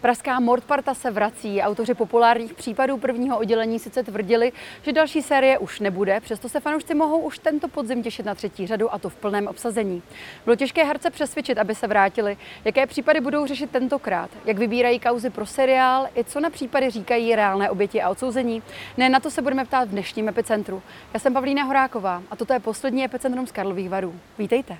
Pražská 0.00 0.40
Mordparta 0.40 0.94
se 0.94 1.10
vrací. 1.10 1.62
Autoři 1.62 1.94
populárních 1.94 2.54
případů 2.54 2.96
prvního 2.96 3.38
oddělení 3.38 3.78
sice 3.78 4.02
tvrdili, 4.02 4.52
že 4.82 4.92
další 4.92 5.22
série 5.22 5.58
už 5.58 5.80
nebude, 5.80 6.20
přesto 6.20 6.48
se 6.48 6.60
fanoušci 6.60 6.94
mohou 6.94 7.18
už 7.18 7.38
tento 7.38 7.68
podzim 7.68 8.02
těšit 8.02 8.26
na 8.26 8.34
třetí 8.34 8.66
řadu 8.66 8.94
a 8.94 8.98
to 8.98 9.08
v 9.08 9.16
plném 9.16 9.46
obsazení. 9.46 10.02
Bylo 10.44 10.56
těžké 10.56 10.84
herce 10.84 11.10
přesvědčit, 11.10 11.58
aby 11.58 11.74
se 11.74 11.86
vrátili. 11.86 12.36
Jaké 12.64 12.86
případy 12.86 13.20
budou 13.20 13.46
řešit 13.46 13.70
tentokrát? 13.70 14.30
Jak 14.44 14.58
vybírají 14.58 15.00
kauzy 15.00 15.30
pro 15.30 15.46
seriál? 15.46 16.08
I 16.16 16.24
co 16.24 16.40
na 16.40 16.50
případy 16.50 16.90
říkají 16.90 17.36
reálné 17.36 17.70
oběti 17.70 18.02
a 18.02 18.10
odsouzení? 18.10 18.62
Ne, 18.96 19.08
na 19.08 19.20
to 19.20 19.30
se 19.30 19.42
budeme 19.42 19.64
ptát 19.64 19.88
v 19.88 19.90
dnešním 19.90 20.28
epicentru. 20.28 20.82
Já 21.14 21.20
jsem 21.20 21.34
Pavlína 21.34 21.64
Horáková 21.64 22.22
a 22.30 22.36
toto 22.36 22.52
je 22.52 22.60
poslední 22.60 23.04
epicentrum 23.04 23.46
z 23.46 23.52
Karlových 23.52 23.90
varů. 23.90 24.14
Vítejte. 24.38 24.78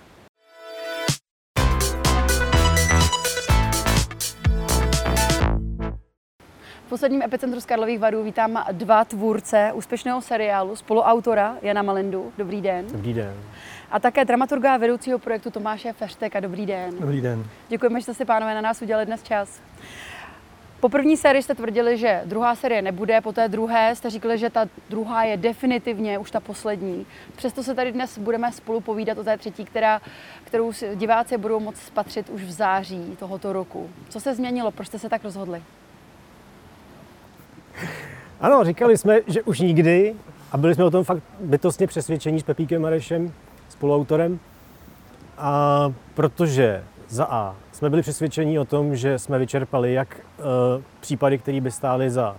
V 6.88 6.91
posledním 6.91 7.23
epicentru 7.23 7.60
z 7.60 7.66
Karlových 7.66 7.98
varů 7.98 8.23
vítám 8.23 8.65
dva 8.73 9.05
tvůrce 9.05 9.70
úspěšného 9.74 10.20
seriálu, 10.20 10.77
spoluautora 10.77 11.56
Jana 11.62 11.83
Malindu. 11.83 12.33
Dobrý 12.38 12.62
den. 12.62 12.87
Dobrý 12.92 13.15
den. 13.15 13.34
A 13.91 14.01
také 14.01 14.24
dramaturga 14.24 14.74
a 14.74 14.77
vedoucího 14.77 15.19
projektu 15.19 15.51
Tomáše 15.51 15.93
Fešteka. 15.93 16.41
Dobrý 16.41 16.66
den. 16.66 16.98
Dobrý 17.01 17.20
den. 17.20 17.45
Děkujeme, 17.69 18.01
že 18.01 18.05
jste 18.05 18.15
si, 18.15 18.24
pánové, 18.24 18.55
na 18.55 18.60
nás 18.60 18.82
udělali 18.82 19.06
dnes 19.06 19.23
čas. 19.23 19.60
Po 20.80 20.88
první 20.88 21.16
sérii 21.16 21.43
jste 21.43 21.55
tvrdili, 21.55 21.98
že 21.98 22.23
druhá 22.24 22.55
série 22.55 22.82
nebude, 22.82 23.20
po 23.20 23.32
té 23.32 23.48
druhé 23.48 23.95
jste 23.96 24.10
říkali, 24.10 24.38
že 24.38 24.51
ta 24.51 24.66
druhá 24.91 25.24
je 25.24 25.37
definitivně 25.37 26.18
už 26.18 26.30
ta 26.30 26.41
poslední. 26.41 27.07
Přesto 27.37 27.62
se 27.62 27.74
tady 27.74 27.93
dnes 27.93 28.18
budeme 28.18 28.52
spolu 28.52 28.80
povídat 28.80 29.18
o 29.18 29.24
té 29.24 29.38
třetí, 29.38 29.65
která, 29.65 30.01
kterou 30.45 30.73
diváci 30.95 31.38
budou 31.38 31.60
moct 31.60 31.82
spatřit 31.82 32.29
už 32.29 32.43
v 32.43 32.51
září 32.51 33.16
tohoto 33.18 33.52
roku. 33.52 33.91
Co 34.09 34.20
se 34.20 34.35
změnilo? 34.35 34.70
Proč 34.70 34.87
jste 34.87 34.98
se 34.98 35.09
tak 35.09 35.24
rozhodli? 35.24 35.63
Ano, 38.41 38.65
říkali 38.65 38.99
jsme, 38.99 39.21
že 39.27 39.43
už 39.43 39.59
nikdy 39.59 40.15
a 40.53 40.57
byli 40.57 40.75
jsme 40.75 40.85
o 40.85 40.91
tom 40.91 41.05
fakt 41.05 41.23
bytostně 41.41 41.87
přesvědčení 41.87 42.41
s 42.41 42.43
Pepíkem 42.43 42.83
Marešem, 42.83 43.33
spoluautorem. 43.69 44.41
A 45.39 45.93
protože 46.15 46.85
za 47.09 47.25
A 47.25 47.57
jsme 47.73 47.91
byli 47.91 48.03
přesvědčení 48.03 48.59
o 48.59 48.65
tom, 48.65 48.97
že 48.97 49.19
jsme 49.19 49.39
vyčerpali 49.39 49.93
jak 49.93 50.16
e, 50.16 50.23
případy, 51.01 51.39
které 51.39 51.61
by 51.61 51.71
stály 51.71 52.11
za 52.11 52.37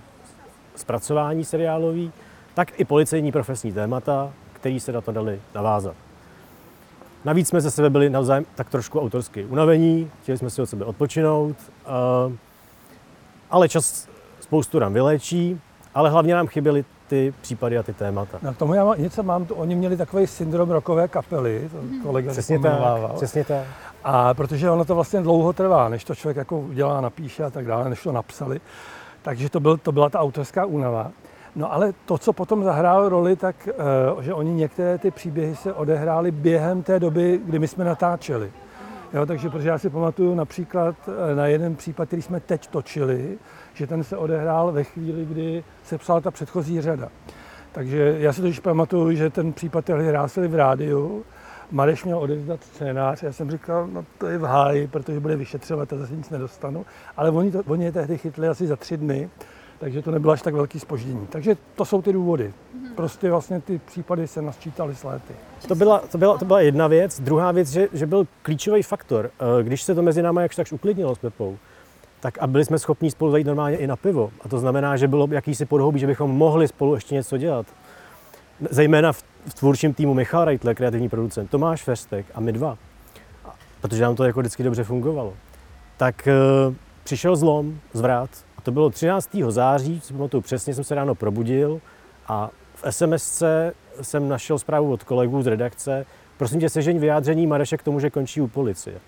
zpracování 0.75 1.45
seriálový, 1.45 2.11
tak 2.53 2.79
i 2.79 2.85
policejní 2.85 3.31
profesní 3.31 3.73
témata, 3.73 4.33
které 4.53 4.79
se 4.79 4.91
na 4.91 5.01
to 5.01 5.11
dali 5.11 5.41
navázat. 5.55 5.95
Navíc 7.25 7.47
jsme 7.47 7.61
ze 7.61 7.71
sebe 7.71 7.89
byli 7.89 8.09
navzájem 8.09 8.45
tak 8.55 8.69
trošku 8.69 9.01
autorsky 9.01 9.45
unavení, 9.45 10.11
chtěli 10.23 10.37
jsme 10.37 10.49
si 10.49 10.61
od 10.61 10.69
sebe 10.69 10.85
odpočinout, 10.85 11.55
e, 11.57 11.89
ale 13.49 13.69
čas 13.69 14.09
spoustu 14.39 14.79
nám 14.79 14.93
vyléčí, 14.93 15.61
ale 15.99 16.09
hlavně 16.09 16.35
nám 16.35 16.47
chyběly 16.47 16.85
ty 17.07 17.33
případy 17.41 17.77
a 17.77 17.83
ty 17.83 17.93
témata. 17.93 18.37
Na 18.41 18.53
tomu 18.53 18.73
já 18.73 18.95
něco 18.97 19.23
mám, 19.23 19.45
to, 19.45 19.55
oni 19.55 19.75
měli 19.75 19.97
takový 19.97 20.27
syndrom 20.27 20.69
rokové 20.69 21.07
kapely, 21.07 21.69
to 21.71 21.77
Mhm. 21.81 22.01
kolega 22.03 22.31
Přesně 22.31 22.59
tak, 22.59 22.73
přesně 23.15 23.43
tak. 23.45 23.63
A 24.03 24.33
protože 24.33 24.69
ono 24.69 24.85
to 24.85 24.95
vlastně 24.95 25.21
dlouho 25.21 25.53
trvá, 25.53 25.89
než 25.89 26.03
to 26.03 26.15
člověk 26.15 26.37
jako 26.37 26.59
udělá, 26.59 27.01
napíše 27.01 27.43
a 27.43 27.49
tak 27.49 27.65
dále, 27.65 27.89
než 27.89 28.03
to 28.03 28.11
napsali. 28.11 28.61
Takže 29.21 29.49
to, 29.49 29.59
byl, 29.59 29.77
to 29.77 29.91
byla 29.91 30.09
ta 30.09 30.19
autorská 30.19 30.65
únava. 30.65 31.11
No 31.55 31.73
ale 31.73 31.93
to, 32.05 32.17
co 32.17 32.33
potom 32.33 32.63
zahrálo 32.63 33.09
roli, 33.09 33.35
tak 33.35 33.69
uh, 34.15 34.21
že 34.21 34.33
oni 34.33 34.51
některé 34.53 34.97
ty 34.97 35.11
příběhy 35.11 35.55
se 35.55 35.73
odehrály 35.73 36.31
během 36.31 36.83
té 36.83 36.99
doby, 36.99 37.39
kdy 37.45 37.59
my 37.59 37.67
jsme 37.67 37.85
natáčeli. 37.85 38.51
Jo, 39.13 39.25
takže 39.25 39.49
protože 39.49 39.69
já 39.69 39.77
si 39.77 39.89
pamatuju 39.89 40.35
například 40.35 40.95
eh, 41.07 41.35
na 41.35 41.47
jeden 41.47 41.75
případ, 41.75 42.07
který 42.07 42.21
jsme 42.21 42.39
teď 42.39 42.67
točili, 42.67 43.37
že 43.73 43.87
ten 43.87 44.03
se 44.03 44.17
odehrál 44.17 44.71
ve 44.71 44.83
chvíli, 44.83 45.25
kdy 45.25 45.63
se 45.83 45.97
psala 45.97 46.21
ta 46.21 46.31
předchozí 46.31 46.81
řada. 46.81 47.09
Takže 47.71 48.15
já 48.19 48.33
si 48.33 48.41
totiž 48.41 48.59
pamatuju, 48.59 49.15
že 49.15 49.29
ten 49.29 49.53
případ 49.53 49.85
tehdy 49.85 50.07
hrásili 50.07 50.47
v 50.47 50.55
rádiu, 50.55 51.25
Mareš 51.71 52.03
měl 52.03 52.17
odevzdat 52.17 52.63
scénář, 52.63 53.23
já 53.23 53.31
jsem 53.31 53.51
říkal, 53.51 53.87
no 53.87 54.05
to 54.17 54.27
je 54.27 54.37
v 54.37 54.43
háji, 54.43 54.87
protože 54.87 55.19
bude 55.19 55.35
vyšetřovat 55.35 55.93
a 55.93 55.97
zase 55.97 56.15
nic 56.15 56.29
nedostanu. 56.29 56.85
Ale 57.17 57.31
oni, 57.31 57.51
to, 57.51 57.61
oni 57.67 57.85
je 57.85 57.91
tehdy 57.91 58.17
chytli 58.17 58.47
asi 58.47 58.67
za 58.67 58.75
tři 58.75 58.97
dny, 58.97 59.29
takže 59.79 60.01
to 60.01 60.11
nebylo 60.11 60.33
až 60.33 60.41
tak 60.41 60.53
velký 60.53 60.79
spoždění. 60.79 61.27
Takže 61.27 61.57
to 61.75 61.85
jsou 61.85 62.01
ty 62.01 62.13
důvody. 62.13 62.53
Prostě 62.95 63.31
vlastně 63.31 63.61
ty 63.61 63.81
případy 63.85 64.27
se 64.27 64.41
nasčítaly 64.41 64.95
s 64.95 65.03
léty. 65.03 65.33
To 65.67 65.75
byla, 65.75 65.99
to, 65.99 66.17
byla, 66.17 66.37
to 66.37 66.45
byla 66.45 66.61
jedna 66.61 66.87
věc. 66.87 67.19
Druhá 67.19 67.51
věc, 67.51 67.69
že, 67.69 67.87
že 67.93 68.05
byl 68.05 68.27
klíčový 68.41 68.83
faktor. 68.83 69.31
Eh, 69.59 69.63
Když 69.63 69.81
se 69.83 69.95
to 69.95 70.01
mezi 70.01 70.21
námi 70.21 70.41
jakž 70.41 70.55
takž 70.55 70.71
uklidnilo 70.71 71.15
s 71.15 71.19
Pepou, 71.19 71.57
tak 72.19 72.37
a 72.41 72.47
byli 72.47 72.65
jsme 72.65 72.79
schopni 72.79 73.11
spolu 73.11 73.31
zajít 73.31 73.47
normálně 73.47 73.77
i 73.77 73.87
na 73.87 73.95
pivo. 73.95 74.31
A 74.41 74.49
to 74.49 74.59
znamená, 74.59 74.97
že 74.97 75.07
bylo 75.07 75.27
jakýsi 75.31 75.65
podhoubí, 75.65 75.99
že 75.99 76.07
bychom 76.07 76.31
mohli 76.31 76.67
spolu 76.67 76.95
ještě 76.95 77.15
něco 77.15 77.37
dělat. 77.37 77.65
Zejména 78.69 79.13
v, 79.13 79.23
v 79.47 79.53
tvůrčím 79.53 79.93
týmu 79.93 80.13
Michal 80.13 80.45
Reitler, 80.45 80.75
kreativní 80.75 81.09
producent, 81.09 81.49
Tomáš 81.49 81.83
Ferstek 81.83 82.25
a 82.35 82.39
my 82.39 82.51
dva. 82.51 82.77
Protože 83.81 84.03
nám 84.03 84.15
to 84.15 84.23
jako 84.23 84.39
vždycky 84.39 84.63
dobře 84.63 84.83
fungovalo. 84.83 85.33
Tak 85.97 86.27
e, 86.27 86.33
přišel 87.03 87.35
zlom, 87.35 87.79
zvrat. 87.93 88.29
To 88.69 88.73
bylo 88.73 88.89
13. 88.89 89.29
září, 89.49 89.99
si 89.99 90.13
pamatuju 90.13 90.41
přesně, 90.41 90.73
jsem 90.73 90.83
se 90.83 90.95
ráno 90.95 91.15
probudil 91.15 91.81
a 92.27 92.49
v 92.75 92.93
SMS 92.93 93.43
jsem 94.01 94.29
našel 94.29 94.59
zprávu 94.59 94.91
od 94.91 95.03
kolegů 95.03 95.41
z 95.41 95.47
redakce, 95.47 96.05
prosím 96.37 96.59
tě, 96.59 96.69
sežeň 96.69 96.99
vyjádření 96.99 97.47
Mareše 97.47 97.77
k 97.77 97.83
tomu, 97.83 97.99
že 97.99 98.09
končí 98.09 98.41
u 98.41 98.47
policie. 98.47 98.99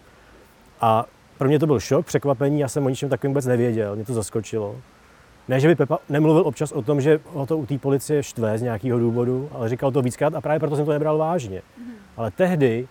A 0.81 1.05
pro 1.37 1.47
mě 1.47 1.59
to 1.59 1.67
byl 1.67 1.79
šok, 1.79 2.05
překvapení, 2.05 2.59
já 2.59 2.67
jsem 2.67 2.85
o 2.85 2.89
ničem 2.89 3.09
takovým 3.09 3.31
vůbec 3.31 3.45
nevěděl, 3.45 3.95
mě 3.95 4.05
to 4.05 4.13
zaskočilo. 4.13 4.75
Ne, 5.47 5.59
že 5.59 5.67
by 5.67 5.75
Pepa 5.75 5.99
nemluvil 6.09 6.43
občas 6.47 6.71
o 6.71 6.81
tom, 6.81 7.01
že 7.01 7.19
ho 7.25 7.45
to 7.45 7.57
u 7.57 7.65
té 7.65 7.77
policie 7.77 8.23
štve 8.23 8.57
z 8.57 8.61
nějakého 8.61 8.99
důvodu, 8.99 9.49
ale 9.51 9.69
říkal 9.69 9.91
to 9.91 10.01
víckrát 10.01 10.35
a 10.35 10.41
právě 10.41 10.59
proto 10.59 10.75
jsem 10.75 10.85
to 10.85 10.91
nebral 10.91 11.17
vážně. 11.17 11.61
Ale 12.17 12.31
tehdy, 12.31 12.87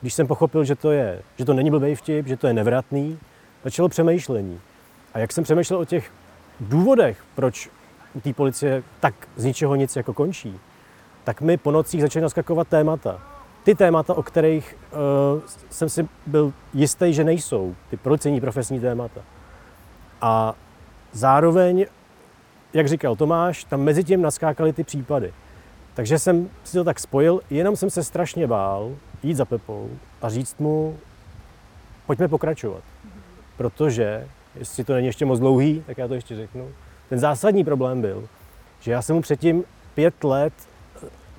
když 0.00 0.14
jsem 0.14 0.26
pochopil, 0.26 0.64
že 0.64 0.74
to, 0.74 0.90
je, 0.90 1.22
že 1.36 1.44
to 1.44 1.54
není 1.54 1.70
blbý 1.70 1.94
vtip, 1.94 2.26
že 2.26 2.36
to 2.36 2.46
je 2.46 2.52
nevratný, 2.52 3.18
začalo 3.64 3.88
přemýšlení. 3.88 4.60
A 5.18 5.20
jak 5.20 5.32
jsem 5.32 5.44
přemýšlel 5.44 5.80
o 5.80 5.84
těch 5.84 6.12
důvodech, 6.60 7.24
proč 7.34 7.70
u 8.14 8.20
té 8.20 8.32
policie 8.32 8.82
tak 9.00 9.14
z 9.36 9.44
ničeho 9.44 9.74
nic 9.74 9.96
jako 9.96 10.14
končí, 10.14 10.60
tak 11.24 11.40
mi 11.40 11.56
po 11.56 11.70
nocích 11.70 12.02
začaly 12.02 12.22
naskakovat 12.22 12.68
témata. 12.68 13.22
Ty 13.64 13.74
témata, 13.74 14.14
o 14.14 14.22
kterých 14.22 14.76
uh, 14.92 15.42
jsem 15.70 15.88
si 15.88 16.08
byl 16.26 16.52
jistý, 16.74 17.12
že 17.12 17.24
nejsou, 17.24 17.74
ty 17.90 17.96
policejní 17.96 18.40
profesní 18.40 18.80
témata. 18.80 19.20
A 20.20 20.54
zároveň, 21.12 21.86
jak 22.72 22.88
říkal 22.88 23.16
Tomáš, 23.16 23.64
tam 23.64 23.80
mezi 23.80 24.04
tím 24.04 24.22
naskákaly 24.22 24.72
ty 24.72 24.84
případy. 24.84 25.32
Takže 25.94 26.18
jsem 26.18 26.50
si 26.64 26.72
to 26.72 26.84
tak 26.84 27.00
spojil, 27.00 27.40
jenom 27.50 27.76
jsem 27.76 27.90
se 27.90 28.04
strašně 28.04 28.46
bál 28.46 28.92
jít 29.22 29.34
za 29.34 29.44
Pepou 29.44 29.90
a 30.22 30.28
říct 30.28 30.58
mu, 30.58 30.98
pojďme 32.06 32.28
pokračovat. 32.28 32.82
Protože, 33.56 34.28
jestli 34.58 34.84
to 34.84 34.94
není 34.94 35.06
ještě 35.06 35.24
moc 35.24 35.38
dlouhý, 35.38 35.82
tak 35.86 35.98
já 35.98 36.08
to 36.08 36.14
ještě 36.14 36.36
řeknu. 36.36 36.68
Ten 37.08 37.18
zásadní 37.18 37.64
problém 37.64 38.00
byl, 38.00 38.28
že 38.80 38.92
já 38.92 39.02
jsem 39.02 39.16
mu 39.16 39.22
předtím 39.22 39.64
pět 39.94 40.24
let 40.24 40.52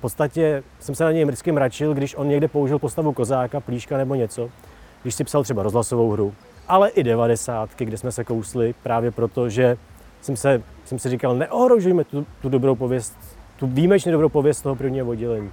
podstatě 0.00 0.62
jsem 0.78 0.94
se 0.94 1.04
na 1.04 1.12
něj 1.12 1.24
vždycky 1.24 1.52
mračil, 1.52 1.94
když 1.94 2.14
on 2.14 2.28
někde 2.28 2.48
použil 2.48 2.78
postavu 2.78 3.12
kozáka, 3.12 3.60
plíška 3.60 3.96
nebo 3.96 4.14
něco, 4.14 4.50
když 5.02 5.14
si 5.14 5.24
psal 5.24 5.42
třeba 5.42 5.62
rozhlasovou 5.62 6.10
hru, 6.10 6.34
ale 6.68 6.88
i 6.88 7.02
devadesátky, 7.02 7.84
kde 7.84 7.96
jsme 7.96 8.12
se 8.12 8.24
kousli, 8.24 8.74
právě 8.82 9.10
proto, 9.10 9.48
že 9.48 9.76
jsem, 10.20 10.36
se, 10.36 10.62
jsem 10.84 10.98
si 10.98 11.08
říkal, 11.08 11.36
neohrožujme 11.36 12.04
tu, 12.04 12.26
tu 12.42 12.48
dobrou 12.48 12.74
pověst, 12.74 13.18
tu 13.56 13.66
výjimečně 13.66 14.12
dobrou 14.12 14.28
pověst 14.28 14.62
toho 14.62 14.76
prvního 14.76 15.06
oddělení. 15.06 15.50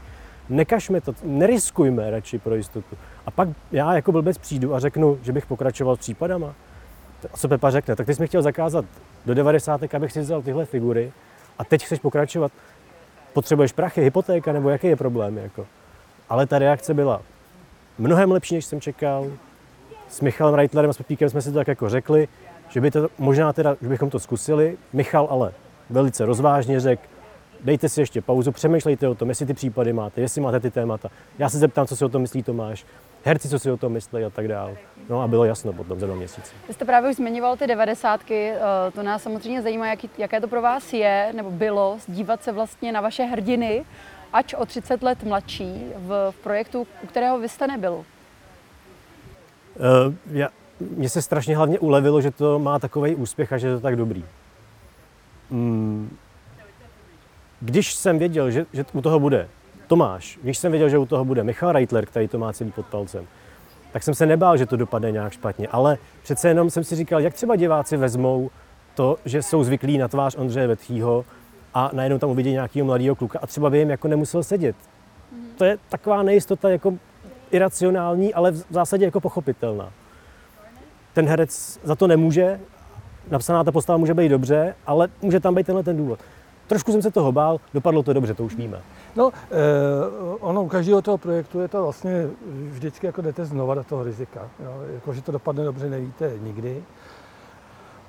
Nekažme 0.49 1.01
to, 1.01 1.13
neriskujme 1.23 2.11
radši 2.11 2.39
pro 2.39 2.55
jistotu. 2.55 2.97
A 3.25 3.31
pak 3.31 3.49
já 3.71 3.95
jako 3.95 4.11
blbec 4.11 4.37
přijdu 4.37 4.73
a 4.73 4.79
řeknu, 4.79 5.19
že 5.21 5.31
bych 5.31 5.45
pokračoval 5.45 5.95
s 5.95 5.99
případama. 5.99 6.55
A 7.33 7.37
co 7.37 7.47
Pepa 7.47 7.71
řekne? 7.71 7.95
Tak 7.95 8.05
ty 8.05 8.15
jsi 8.15 8.21
mi 8.21 8.27
chtěl 8.27 8.41
zakázat 8.41 8.85
do 9.25 9.33
90. 9.33 9.93
abych 9.93 10.11
si 10.11 10.19
vzal 10.19 10.41
tyhle 10.41 10.65
figury 10.65 11.11
a 11.59 11.65
teď 11.65 11.85
chceš 11.85 11.99
pokračovat. 11.99 12.51
Potřebuješ 13.33 13.71
prachy, 13.71 14.01
hypotéka 14.01 14.51
nebo 14.51 14.69
jaký 14.69 14.87
je 14.87 14.95
problém? 14.95 15.37
Jako? 15.37 15.67
Ale 16.29 16.45
ta 16.47 16.59
reakce 16.59 16.93
byla 16.93 17.21
mnohem 17.97 18.31
lepší, 18.31 18.55
než 18.55 18.65
jsem 18.65 18.81
čekal. 18.81 19.27
S 20.09 20.21
Michalem 20.21 20.55
Reitlerem 20.55 20.89
a 20.89 20.93
s 20.93 20.97
Pepíkem 20.97 21.29
jsme 21.29 21.41
si 21.41 21.51
to 21.51 21.55
tak 21.55 21.67
jako 21.67 21.89
řekli, 21.89 22.27
že 22.69 22.81
by 22.81 22.91
to 22.91 23.07
možná 23.17 23.53
teda, 23.53 23.75
že 23.81 23.89
bychom 23.89 24.09
to 24.09 24.19
zkusili. 24.19 24.77
Michal 24.93 25.27
ale 25.31 25.51
velice 25.89 26.25
rozvážně 26.25 26.79
řekl, 26.79 27.01
dejte 27.63 27.89
si 27.89 28.01
ještě 28.01 28.21
pauzu, 28.21 28.51
přemýšlejte 28.51 29.07
o 29.07 29.15
tom, 29.15 29.29
jestli 29.29 29.45
ty 29.45 29.53
případy 29.53 29.93
máte, 29.93 30.21
jestli 30.21 30.41
máte 30.41 30.59
ty 30.59 30.71
témata. 30.71 31.09
Já 31.39 31.49
se 31.49 31.57
zeptám, 31.57 31.87
co 31.87 31.95
si 31.95 32.05
o 32.05 32.09
tom 32.09 32.21
myslí 32.21 32.43
Tomáš, 32.43 32.85
herci, 33.23 33.49
co 33.49 33.59
si 33.59 33.71
o 33.71 33.77
tom 33.77 33.91
myslí 33.91 34.23
a 34.23 34.29
tak 34.29 34.47
dále. 34.47 34.75
No 35.09 35.21
a 35.21 35.27
bylo 35.27 35.45
jasno 35.45 35.73
potom 35.73 35.99
za 35.99 36.05
dva 36.05 36.15
měsíce. 36.15 36.55
Vy 36.67 36.73
jste 36.73 36.85
právě 36.85 37.09
už 37.09 37.15
zmiňoval 37.15 37.57
ty 37.57 37.67
devadesátky, 37.67 38.49
eh, 38.49 38.91
to 38.91 39.03
nás 39.03 39.23
samozřejmě 39.23 39.61
zajímá, 39.61 39.87
jaký, 39.87 40.09
jaké 40.17 40.41
to 40.41 40.47
pro 40.47 40.61
vás 40.61 40.93
je, 40.93 41.31
nebo 41.35 41.51
bylo, 41.51 41.97
dívat 42.07 42.43
se 42.43 42.51
vlastně 42.51 42.91
na 42.91 43.01
vaše 43.01 43.23
hrdiny, 43.23 43.85
ač 44.33 44.53
o 44.53 44.65
30 44.65 45.03
let 45.03 45.23
mladší, 45.23 45.85
v, 45.95 46.31
v 46.31 46.35
projektu, 46.35 46.87
u 47.03 47.07
kterého 47.07 47.39
vy 47.39 47.49
jste 47.49 47.67
nebyl. 47.67 47.93
Uh, 47.93 48.03
já, 50.31 50.49
mně 50.79 51.09
se 51.09 51.21
strašně 51.21 51.57
hlavně 51.57 51.79
ulevilo, 51.79 52.21
že 52.21 52.31
to 52.31 52.59
má 52.59 52.79
takový 52.79 53.15
úspěch 53.15 53.53
a 53.53 53.57
že 53.57 53.67
je 53.67 53.75
to 53.75 53.81
tak 53.81 53.95
dobrý. 53.95 54.25
Mm, 55.49 56.17
když 57.61 57.93
jsem 57.93 58.19
věděl, 58.19 58.51
že, 58.51 58.65
že 58.73 58.85
u 58.93 59.01
toho 59.01 59.19
bude 59.19 59.47
Tomáš, 59.87 60.39
když 60.41 60.57
jsem 60.57 60.71
věděl, 60.71 60.89
že 60.89 60.97
u 60.97 61.05
toho 61.05 61.25
bude 61.25 61.43
Michal 61.43 61.71
Reitler, 61.71 62.05
který 62.05 62.27
to 62.27 62.37
má 62.37 62.53
celý 62.53 62.71
pod 62.71 62.85
palcem, 62.85 63.27
tak 63.91 64.03
jsem 64.03 64.13
se 64.15 64.25
nebál, 64.25 64.57
že 64.57 64.65
to 64.65 64.77
dopadne 64.77 65.11
nějak 65.11 65.33
špatně. 65.33 65.67
Ale 65.67 65.97
přece 66.23 66.47
jenom 66.47 66.69
jsem 66.69 66.83
si 66.83 66.95
říkal, 66.95 67.21
jak 67.21 67.33
třeba 67.33 67.55
diváci 67.55 67.97
vezmou 67.97 68.49
to, 68.95 69.17
že 69.25 69.43
jsou 69.43 69.63
zvyklí 69.63 69.97
na 69.97 70.07
tvář 70.07 70.35
Ondřeje 70.35 70.67
Vetchýho 70.67 71.25
a 71.73 71.89
najednou 71.93 72.17
tam 72.17 72.29
uvidí 72.29 72.51
nějakého 72.51 72.85
mladého 72.85 73.15
kluka 73.15 73.39
a 73.41 73.47
třeba 73.47 73.69
by 73.69 73.79
jim 73.79 73.89
jako 73.89 74.07
nemusel 74.07 74.43
sedět. 74.43 74.75
To 75.57 75.65
je 75.65 75.77
taková 75.89 76.23
nejistota 76.23 76.69
jako 76.69 76.93
iracionální, 77.51 78.33
ale 78.33 78.51
v 78.51 78.65
zásadě 78.69 79.05
jako 79.05 79.19
pochopitelná. 79.19 79.91
Ten 81.13 81.27
herec 81.27 81.79
za 81.83 81.95
to 81.95 82.07
nemůže, 82.07 82.59
napsaná 83.31 83.63
ta 83.63 83.71
postava 83.71 83.97
může 83.97 84.13
být 84.13 84.29
dobře, 84.29 84.75
ale 84.85 85.07
může 85.21 85.39
tam 85.39 85.55
být 85.55 85.65
tenhle 85.65 85.83
ten 85.83 85.97
důvod. 85.97 86.19
Trošku 86.67 86.91
jsem 86.91 87.01
se 87.01 87.11
toho 87.11 87.31
bál, 87.31 87.59
dopadlo 87.73 88.03
to 88.03 88.13
dobře, 88.13 88.33
to 88.33 88.43
už 88.43 88.55
víme. 88.55 88.81
No, 89.15 89.31
eh, 89.51 89.55
ono 90.39 90.63
u 90.63 90.67
každého 90.67 91.01
toho 91.01 91.17
projektu 91.17 91.59
je 91.59 91.67
to 91.67 91.83
vlastně 91.83 92.27
vždycky 92.69 93.05
jako 93.05 93.21
jdete 93.21 93.45
znova 93.45 93.75
do 93.75 93.83
toho 93.83 94.03
rizika. 94.03 94.49
Jo? 94.63 94.73
Jako, 94.93 95.13
že 95.13 95.21
to 95.21 95.31
dopadne 95.31 95.63
dobře, 95.63 95.89
nevíte 95.89 96.33
nikdy. 96.41 96.83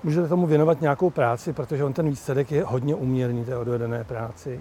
Můžete 0.05 0.29
tomu 0.29 0.47
věnovat 0.47 0.81
nějakou 0.81 1.11
práci, 1.11 1.53
protože 1.53 1.85
on 1.85 1.93
ten 1.93 2.09
výsledek 2.09 2.53
je 2.53 2.65
hodně 2.65 2.95
uměrný 2.95 3.45
té 3.45 3.57
odvedené 3.57 4.05
práci. 4.05 4.61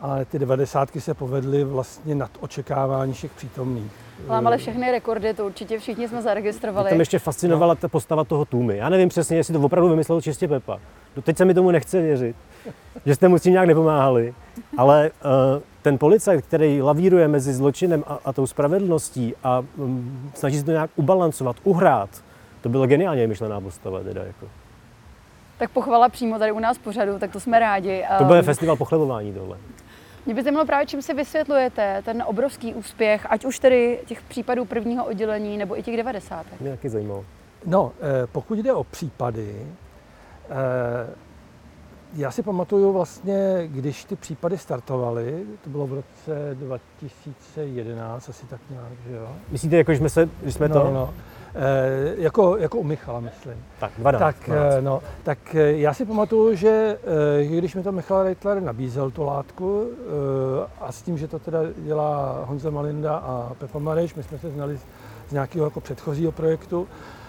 Ale 0.00 0.24
ty 0.24 0.38
devadesátky 0.38 1.00
se 1.00 1.14
povedly 1.14 1.64
vlastně 1.64 2.14
nad 2.14 2.30
očekávání 2.40 3.12
všech 3.12 3.32
přítomných. 3.32 3.92
Lámali 4.28 4.58
všechny 4.58 4.90
rekordy, 4.90 5.34
to 5.34 5.46
určitě 5.46 5.78
všichni 5.78 6.08
jsme 6.08 6.22
zaregistrovali. 6.22 6.84
Mě 6.84 6.90
tam 6.90 7.00
ještě 7.00 7.18
fascinovala 7.18 7.74
ta 7.74 7.88
postava 7.88 8.24
toho 8.24 8.44
Tůmy. 8.44 8.76
Já 8.76 8.88
nevím 8.88 9.08
přesně, 9.08 9.36
jestli 9.36 9.54
to 9.54 9.60
opravdu 9.60 9.88
vymyslel 9.88 10.20
čistě 10.20 10.48
Pepa. 10.48 10.80
Teď 11.22 11.36
se 11.36 11.44
mi 11.44 11.54
tomu 11.54 11.70
nechce 11.70 12.02
věřit, 12.02 12.36
že 13.06 13.14
jste 13.14 13.28
mu 13.28 13.38
s 13.38 13.42
tím 13.42 13.52
nějak 13.52 13.68
nepomáhali. 13.68 14.34
Ale 14.76 15.10
uh, 15.10 15.62
ten 15.82 15.98
policajt, 15.98 16.46
který 16.46 16.82
lavíruje 16.82 17.28
mezi 17.28 17.52
zločinem 17.52 18.04
a, 18.06 18.18
a 18.24 18.32
tou 18.32 18.46
spravedlností 18.46 19.34
a 19.44 19.64
um, 19.76 20.30
snaží 20.34 20.58
se 20.58 20.64
to 20.64 20.70
nějak 20.70 20.90
ubalancovat, 20.96 21.56
uhrát, 21.64 22.10
to 22.60 22.68
byla 22.68 22.86
geniálně 22.86 23.26
myšlená 23.26 23.60
postava. 23.60 24.00
Teda, 24.02 24.24
jako. 24.24 24.46
Tak 25.58 25.70
pochvala 25.70 26.08
přímo 26.08 26.38
tady 26.38 26.52
u 26.52 26.58
nás 26.58 26.78
pořadu, 26.78 27.18
tak 27.18 27.32
to 27.32 27.40
jsme 27.40 27.58
rádi. 27.58 28.04
To 28.18 28.24
bude 28.24 28.42
festival 28.42 28.76
pochlebování 28.76 29.32
tohle. 29.32 29.58
Mě 30.26 30.34
by 30.34 30.42
zajímalo 30.42 30.66
právě, 30.66 30.86
čím 30.86 31.02
si 31.02 31.14
vysvětlujete 31.14 32.02
ten 32.04 32.24
obrovský 32.26 32.74
úspěch, 32.74 33.26
ať 33.30 33.44
už 33.44 33.58
tedy 33.58 34.00
těch 34.06 34.22
případů 34.22 34.64
prvního 34.64 35.04
oddělení, 35.04 35.58
nebo 35.58 35.78
i 35.78 35.82
těch 35.82 35.96
devadesátek. 35.96 36.60
Mě 36.60 36.70
taky 36.70 36.88
zajímalo. 36.88 37.24
No, 37.66 37.92
eh, 38.00 38.26
pokud 38.32 38.58
jde 38.58 38.72
o 38.72 38.84
případy, 38.84 39.56
eh, 39.62 39.83
já 42.16 42.30
si 42.30 42.42
pamatuju 42.42 42.92
vlastně, 42.92 43.62
když 43.66 44.04
ty 44.04 44.16
případy 44.16 44.58
startovaly, 44.58 45.44
to 45.64 45.70
bylo 45.70 45.86
v 45.86 45.92
roce 45.92 46.54
2011, 46.54 48.28
asi 48.28 48.46
tak 48.46 48.60
nějak, 48.70 48.92
že 49.08 49.16
jo? 49.16 49.28
Myslíte, 49.50 49.76
jako, 49.76 49.92
že 49.92 49.98
jsme, 49.98 50.08
se, 50.08 50.28
že 50.42 50.52
jsme 50.52 50.68
no, 50.68 50.74
to... 50.74 50.90
No. 50.90 51.14
E, 51.54 52.14
jako, 52.22 52.56
jako 52.56 52.78
u 52.78 52.84
Michala, 52.84 53.20
myslím. 53.20 53.64
Tak, 53.80 53.92
12, 53.98 54.20
tak, 54.20 54.36
12. 54.46 54.74
Eh, 54.74 54.82
no, 54.82 55.02
tak 55.22 55.54
eh, 55.54 55.72
já 55.72 55.94
si 55.94 56.04
pamatuju, 56.04 56.54
že 56.54 56.98
když 57.42 57.74
mi 57.74 57.82
to 57.82 57.92
Michal 57.92 58.22
Reitler 58.22 58.62
nabízel 58.62 59.10
tu 59.10 59.24
látku 59.24 59.90
a 60.80 60.92
s 60.92 61.02
tím, 61.02 61.18
že 61.18 61.28
to 61.28 61.38
teda 61.38 61.58
dělá 61.76 62.44
Honza 62.44 62.70
Malinda 62.70 63.16
a 63.16 63.52
Pepa 63.58 63.78
Mareš, 63.78 64.14
my 64.14 64.22
jsme 64.22 64.38
se 64.38 64.50
znali 64.50 64.78
z 65.28 65.32
nějakého 65.32 65.64
jako 65.64 65.80
předchozího 65.80 66.32
projektu, 66.32 66.88
Eh, 66.88 67.23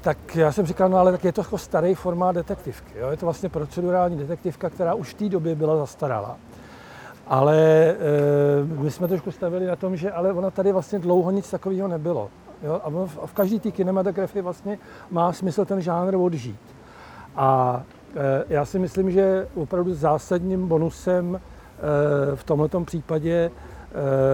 tak 0.00 0.36
já 0.36 0.52
jsem 0.52 0.66
říkal, 0.66 0.88
no 0.88 0.96
ale 0.96 1.12
tak 1.12 1.24
je 1.24 1.32
to 1.32 1.40
jako 1.40 1.58
starý 1.58 1.94
formát 1.94 2.34
detektivky. 2.34 2.98
Jo? 2.98 3.10
Je 3.10 3.16
to 3.16 3.26
vlastně 3.26 3.48
procedurální 3.48 4.18
detektivka, 4.18 4.70
která 4.70 4.94
už 4.94 5.10
v 5.10 5.14
té 5.14 5.28
době 5.28 5.54
byla 5.54 5.76
zastarala. 5.76 6.36
Ale 7.26 7.56
e, 7.56 7.96
my 8.64 8.90
jsme 8.90 9.08
trošku 9.08 9.30
stavili 9.30 9.66
na 9.66 9.76
tom, 9.76 9.96
že 9.96 10.12
ale 10.12 10.32
ona 10.32 10.50
tady 10.50 10.72
vlastně 10.72 10.98
dlouho 10.98 11.30
nic 11.30 11.50
takového 11.50 11.88
nebylo. 11.88 12.30
Jo? 12.62 12.80
A 12.84 12.90
v, 12.90 13.18
v 13.26 13.32
každé 13.32 13.60
té 13.60 13.70
kinematografii 13.70 14.42
vlastně 14.42 14.78
má 15.10 15.32
smysl 15.32 15.64
ten 15.64 15.80
žánr 15.80 16.14
odžít. 16.14 16.60
A 17.36 17.82
e, 18.16 18.44
já 18.48 18.64
si 18.64 18.78
myslím, 18.78 19.10
že 19.10 19.48
opravdu 19.54 19.94
zásadním 19.94 20.68
bonusem 20.68 21.36
e, 21.36 22.36
v 22.36 22.44
tomto 22.44 22.80
případě 22.80 23.50
Eh, 23.50 23.69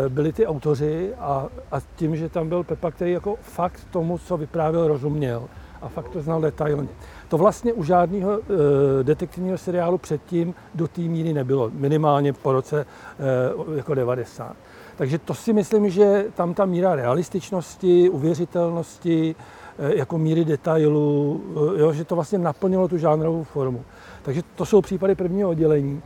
byli 0.08 0.32
ty 0.32 0.46
autoři 0.46 1.14
a, 1.18 1.46
a 1.72 1.80
tím, 1.96 2.16
že 2.16 2.28
tam 2.28 2.48
byl 2.48 2.64
Pepa, 2.64 2.90
který 2.90 3.12
jako 3.12 3.36
fakt 3.40 3.86
tomu, 3.90 4.18
co 4.18 4.36
vyprávěl, 4.36 4.88
rozuměl 4.88 5.48
a 5.82 5.88
fakt 5.88 6.08
to 6.08 6.20
znal 6.20 6.40
detailně. 6.40 6.88
To 7.28 7.38
vlastně 7.38 7.72
u 7.72 7.84
žádného 7.84 8.38
e, 8.38 9.04
detektivního 9.04 9.58
seriálu 9.58 9.98
předtím 9.98 10.54
do 10.74 10.88
té 10.88 11.00
míry 11.00 11.32
nebylo, 11.32 11.70
minimálně 11.74 12.32
po 12.32 12.52
roce 12.52 12.80
e, 12.80 13.76
jako 13.76 13.94
90. 13.94 14.56
Takže 14.96 15.18
to 15.18 15.34
si 15.34 15.52
myslím, 15.52 15.90
že 15.90 16.24
tam 16.34 16.54
ta 16.54 16.64
míra 16.64 16.94
realističnosti, 16.94 18.08
uvěřitelnosti, 18.08 19.34
e, 19.78 19.94
jako 19.96 20.18
míry 20.18 20.44
detailu, 20.44 21.40
e, 21.76 21.80
jo, 21.80 21.92
že 21.92 22.04
to 22.04 22.14
vlastně 22.14 22.38
naplnilo 22.38 22.88
tu 22.88 22.98
žánrovou 22.98 23.44
formu. 23.44 23.84
Takže 24.22 24.42
to 24.54 24.66
jsou 24.66 24.80
případy 24.80 25.14
prvního 25.14 25.50
oddělení. 25.50 26.02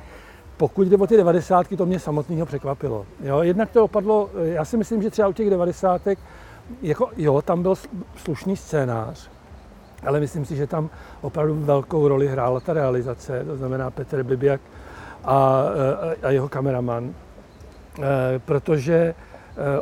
Pokud 0.61 0.89
jde 0.89 0.97
o 0.97 1.07
ty 1.07 1.17
devadesátky, 1.17 1.77
to 1.77 1.87
mě 1.87 1.99
samotného 1.99 2.47
překvapilo. 2.47 3.07
Jo, 3.21 3.43
jednak 3.43 3.71
to 3.71 3.85
opadlo, 3.85 4.31
já 4.43 4.65
si 4.65 4.77
myslím, 4.77 5.03
že 5.03 5.11
třeba 5.11 5.29
u 5.29 5.33
těch 5.33 5.51
devadesátek, 5.51 6.19
jako, 6.83 7.11
jo, 7.17 7.43
tam 7.43 7.63
byl 7.63 7.75
slušný 8.17 8.57
scénář, 8.57 9.31
ale 10.07 10.21
myslím 10.21 10.45
si, 10.45 10.57
že 10.57 10.67
tam 10.67 10.91
opravdu 11.21 11.55
velkou 11.55 12.09
roli 12.09 12.29
hrála 12.29 12.61
ta 12.61 12.73
realizace, 12.73 13.45
to 13.45 13.57
znamená 13.57 13.91
Petr 13.91 14.23
Bibiak 14.23 14.61
a, 15.25 15.35
a, 15.35 15.65
a 16.23 16.31
jeho 16.31 16.49
kameraman, 16.49 17.15
e, 18.03 18.39
protože 18.39 19.15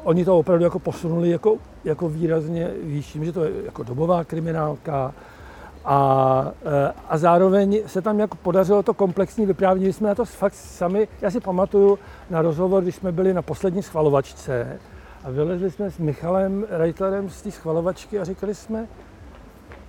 oni 0.03 0.25
to 0.25 0.39
opravdu 0.39 0.65
jako 0.65 0.79
posunuli 0.79 1.31
jako, 1.31 1.57
jako 1.85 2.09
výrazně 2.09 2.71
výš, 2.83 3.19
že 3.23 3.33
to 3.33 3.45
je 3.45 3.51
jako 3.65 3.83
dobová 3.83 4.25
kriminálka, 4.25 5.15
a, 5.85 6.53
e, 6.65 6.93
a 7.09 7.19
zároveň 7.19 7.83
se 7.87 8.03
tam 8.03 8.19
jako 8.21 8.37
podařilo 8.37 8.83
to 8.83 8.95
komplexní 8.95 9.47
vyprávění. 9.47 9.87
My 9.87 9.93
jsme 9.93 10.09
na 10.09 10.15
to 10.15 10.25
fakt 10.25 10.55
sami, 10.55 11.09
já 11.21 11.31
si 11.31 11.41
pamatuju 11.41 11.99
na 12.31 12.43
rozhovor, 12.43 12.83
když 12.83 12.95
jsme 12.95 13.13
byli 13.13 13.35
na 13.35 13.43
poslední 13.43 13.83
schvalovačce 13.83 14.81
a 15.25 15.31
vylezli 15.31 15.71
jsme 15.71 15.91
s 15.91 15.99
Michalem 15.99 16.67
Reitlerem 16.71 17.31
z 17.31 17.43
té 17.43 17.51
schvalovačky 17.51 18.19
a 18.19 18.25
říkali 18.25 18.55
jsme, 18.55 18.87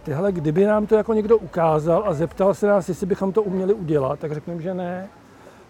tyhle, 0.03 0.31
kdyby 0.31 0.65
nám 0.65 0.85
to 0.87 0.95
jako 0.95 1.13
někdo 1.13 1.37
ukázal 1.37 2.03
a 2.05 2.13
zeptal 2.13 2.53
se 2.53 2.67
nás, 2.67 2.89
jestli 2.89 3.05
bychom 3.05 3.31
to 3.31 3.43
uměli 3.43 3.73
udělat, 3.73 4.19
tak 4.19 4.31
řekneme, 4.31 4.61
že 4.61 4.73
ne. 4.73 5.09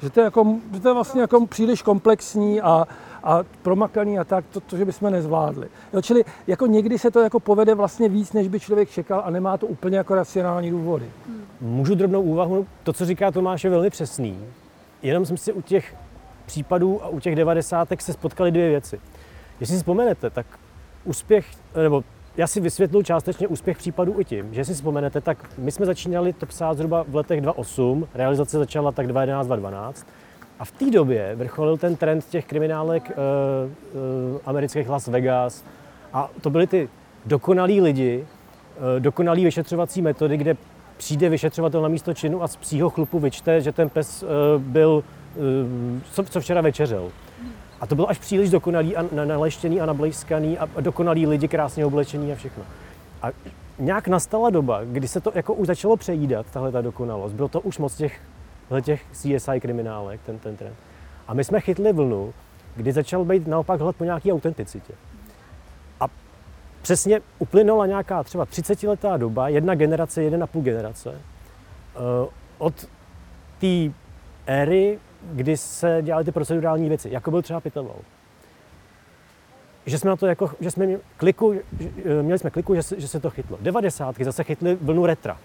Že 0.02 0.10
to 0.10 0.20
je, 0.20 0.24
jako, 0.24 0.56
že 0.74 0.80
to 0.80 0.88
je 0.88 0.94
vlastně 0.94 1.22
jako 1.22 1.46
příliš 1.46 1.82
komplexní 1.82 2.62
a, 2.62 2.88
a 3.24 3.40
promakaný 3.62 4.20
a 4.20 4.24
tak, 4.24 4.46
to, 4.52 4.60
to 4.60 4.78
že 4.78 4.86
bychom 4.86 5.12
nezvládli. 5.12 5.68
Jo, 5.94 6.02
čili 6.02 6.26
jako 6.48 6.66
někdy 6.66 7.00
se 7.00 7.12
to 7.12 7.20
jako 7.20 7.40
povede 7.40 7.76
vlastně 7.76 8.10
víc, 8.10 8.34
než 8.34 8.48
by 8.48 8.60
člověk 8.60 8.90
čekal 8.90 9.22
a 9.26 9.30
nemá 9.30 9.58
to 9.58 9.68
úplně 9.68 9.98
jako 9.98 10.16
racionální 10.16 10.72
důvody. 10.72 11.12
Můžu 11.62 11.96
drobnou 11.96 12.22
úvahu, 12.22 12.68
to, 12.84 12.94
co 12.94 13.06
říká 13.06 13.32
Tomáš, 13.32 13.64
je 13.64 13.70
velmi 13.70 13.90
přesný. 13.90 14.40
Jenom 15.02 15.26
jsem 15.26 15.38
si 15.38 15.54
u 15.54 15.62
těch 15.62 15.96
případů 16.46 17.04
a 17.04 17.08
u 17.08 17.20
těch 17.20 17.36
devadesátek 17.36 18.02
se 18.02 18.14
spotkaly 18.14 18.52
dvě 18.52 18.70
věci. 18.70 19.00
Jestli 19.60 19.76
si 19.76 19.80
vzpomenete, 19.80 20.30
tak 20.30 20.46
úspěch, 21.04 21.46
nebo 21.76 22.04
já 22.40 22.48
si 22.48 22.60
vysvětlu 22.60 23.04
částečně 23.04 23.48
úspěch 23.48 23.78
případů 23.78 24.20
i 24.20 24.26
tím, 24.26 24.54
že 24.54 24.66
si 24.66 24.74
vzpomenete, 24.74 25.22
tak 25.22 25.38
my 25.58 25.72
jsme 25.72 25.86
začínali 25.86 26.34
to 26.34 26.46
psát 26.46 26.74
zhruba 26.74 27.06
v 27.08 27.16
letech 27.16 27.42
2008, 27.42 28.08
realizace 28.14 28.58
začala 28.58 28.92
tak 28.92 29.08
2011, 29.08 29.48
2012 29.48 30.08
a 30.60 30.66
v 30.66 30.72
té 30.72 30.92
době 30.92 31.36
vrcholil 31.36 31.78
ten 31.78 31.96
trend 31.96 32.26
těch 32.26 32.46
kriminálek 32.46 33.12
uh, 33.12 33.16
uh, 34.34 34.40
amerických 34.46 34.90
Las 34.90 35.08
Vegas. 35.08 35.64
A 36.14 36.30
to 36.42 36.50
byly 36.50 36.68
ty 36.68 36.90
dokonalí 37.26 37.82
lidi, 37.82 38.26
uh, 38.78 39.00
dokonalý 39.00 39.44
vyšetřovací 39.44 40.02
metody, 40.02 40.38
kde 40.38 40.58
přijde 40.98 41.30
vyšetřovatel 41.30 41.82
na 41.82 41.88
místo 41.88 42.14
činu 42.14 42.44
a 42.44 42.48
z 42.48 42.56
psího 42.56 42.90
chlupu 42.90 43.20
vyčte, 43.20 43.62
že 43.62 43.72
ten 43.72 43.90
pes 43.90 44.24
uh, 44.24 44.30
byl, 44.62 45.04
uh, 45.36 46.02
co, 46.12 46.24
co 46.24 46.42
včera 46.42 46.62
večeřel. 46.62 47.12
A 47.82 47.88
to 47.88 47.96
bylo 47.96 48.10
až 48.10 48.18
příliš 48.18 48.50
dokonalý 48.50 48.96
a 48.96 49.06
naleštěný 49.26 49.82
a 49.82 49.86
nablejskaný 49.86 50.58
a 50.58 50.82
dokonalý 50.82 51.28
lidi 51.28 51.48
krásně 51.48 51.86
oblečení 51.86 52.32
a 52.32 52.36
všechno. 52.36 52.64
A 53.22 53.28
nějak 53.80 54.08
nastala 54.08 54.50
doba, 54.50 54.84
kdy 54.84 55.08
se 55.08 55.22
to 55.22 55.32
jako 55.36 55.54
už 55.54 55.68
začalo 55.68 55.98
přejídat, 55.98 56.46
tahle 56.52 56.72
ta 56.72 56.82
dokonalost. 56.82 57.36
Bylo 57.36 57.48
to 57.48 57.62
už 57.62 57.78
moc 57.78 57.96
těch 57.96 58.22
těch 58.82 59.06
CSI 59.12 59.60
kriminálek, 59.60 60.22
ten, 60.26 60.40
ten 60.40 60.58
trend. 60.58 60.76
A 61.28 61.34
my 61.34 61.44
jsme 61.44 61.62
chytli 61.62 61.94
vlnu, 61.94 62.34
kdy 62.76 62.92
začal 62.92 63.26
být 63.26 63.48
naopak 63.48 63.82
hled 63.82 63.96
po 63.96 64.04
nějaké 64.04 64.34
autenticitě. 64.34 64.94
A 66.00 66.08
přesně 66.82 67.22
uplynula 67.40 67.86
nějaká 67.86 68.24
třeba 68.24 68.46
30-letá 68.46 69.18
doba, 69.18 69.50
jedna 69.50 69.76
generace, 69.76 70.24
jeden 70.24 70.44
a 70.44 70.48
půl 70.48 70.62
generace, 70.62 71.14
eh, 71.16 72.30
od 72.58 72.86
té 73.60 73.92
éry, 74.48 75.00
kdy 75.34 75.58
se 75.58 75.98
dělaly 76.02 76.26
ty 76.26 76.32
procedurální 76.32 76.90
věci, 76.90 77.10
jako 77.12 77.32
byl 77.32 77.42
třeba 77.42 77.60
Pitoval. 77.60 77.96
že 79.86 80.00
jsme 80.00 80.10
na 80.10 80.16
to 80.16 80.28
jako, 80.28 80.52
že 80.60 80.72
jsme 80.72 80.86
měli 80.86 81.02
kliku, 81.18 81.54
měli 82.22 82.40
jsme 82.40 82.50
kliku, 82.50 82.76
že 82.76 82.84
se, 82.84 83.00
že 83.00 83.08
se 83.08 83.20
to 83.20 83.30
chytlo. 83.30 83.58
90. 83.62 84.16
zase 84.20 84.44
chytli 84.44 84.78
vlnu 84.82 85.06
retra. 85.06 85.38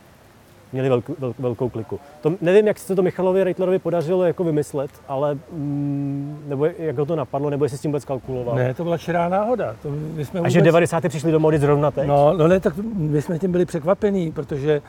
Měli 0.73 0.89
velkou, 0.89 1.15
vel, 1.19 1.35
velkou 1.39 1.69
kliku. 1.69 2.01
To, 2.21 2.33
nevím, 2.41 2.67
jak 2.67 2.79
se 2.79 2.95
to 2.97 3.03
Michalovi 3.03 3.45
Reitlerovi 3.45 3.79
podařilo 3.79 4.25
jako 4.25 4.45
vymyslet, 4.45 4.91
ale 5.09 5.35
mm, 5.53 6.45
nebo 6.47 6.67
jak 6.79 6.99
ho 6.99 7.07
to 7.07 7.17
napadlo, 7.17 7.51
nebo 7.51 7.65
jestli 7.65 7.79
s 7.79 7.81
tím 7.81 7.91
vůbec 7.91 8.05
kalkuloval. 8.05 8.57
Ne, 8.57 8.75
to 8.75 8.85
byla 8.85 8.99
čirá 8.99 9.29
náhoda. 9.29 9.77
To 9.83 9.91
my 9.91 10.25
jsme 10.25 10.39
A 10.39 10.43
vůbec... 10.43 10.53
že 10.53 10.61
90. 10.63 11.09
přišli 11.09 11.33
do 11.33 11.41
mody 11.41 11.59
zrovna 11.59 11.91
teď? 11.91 12.07
No, 12.07 12.33
no 12.37 12.49
ne, 12.49 12.61
tak 12.61 12.75
my 12.95 13.23
jsme 13.23 13.39
tím 13.39 13.53
byli 13.53 13.67
překvapení, 13.67 14.33
protože 14.33 14.83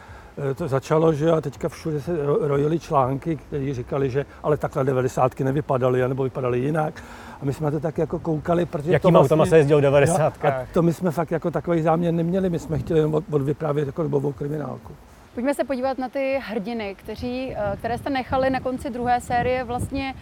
to 0.56 0.68
začalo, 0.68 1.13
že 1.13 1.32
a 1.32 1.42
teďka 1.42 1.70
všude 1.70 2.01
se 2.01 2.12
rojily 2.42 2.80
články, 2.80 3.36
které 3.36 3.74
říkali, 3.74 4.10
že 4.10 4.25
ale 4.44 4.58
takhle 4.58 4.84
90 4.84 5.39
nevypadaly, 5.39 6.08
nebo 6.08 6.24
vypadaly 6.24 6.60
jinak. 6.60 7.04
A 7.42 7.46
my 7.46 7.54
jsme 7.54 7.72
to 7.72 7.80
tak 7.80 7.98
jako 7.98 8.20
koukali, 8.20 8.65
protože 8.65 8.92
Jakým 8.92 9.13
to 9.13 9.24
vlastně, 9.36 9.46
se 9.46 9.58
jezdil 9.58 9.82
90 9.82 10.44
no, 10.44 10.50
a 10.50 10.54
to 10.74 10.82
my 10.82 10.94
jsme 10.94 11.12
fakt 11.12 11.32
jako 11.32 11.51
takový 11.51 11.82
záměr 11.82 12.13
neměli, 12.13 12.50
my 12.50 12.60
jsme 12.60 12.80
chtěli 12.80 13.06
od, 13.06 13.24
odvyprávět 13.32 13.88
jako 13.88 14.04
dobovou 14.04 14.32
kriminálku. 14.32 14.94
Pojďme 15.34 15.54
se 15.54 15.63
podívat 15.63 15.98
na 15.98 16.10
ty 16.10 16.39
hrdiny, 16.44 16.96
kteří, 16.96 17.56
eh, 17.56 17.77
které 17.77 17.98
jste 17.98 18.10
nechali 18.10 18.50
na 18.50 18.60
konci 18.60 18.89
druhé 18.89 19.22
série 19.22 19.63
vlastně 19.63 20.15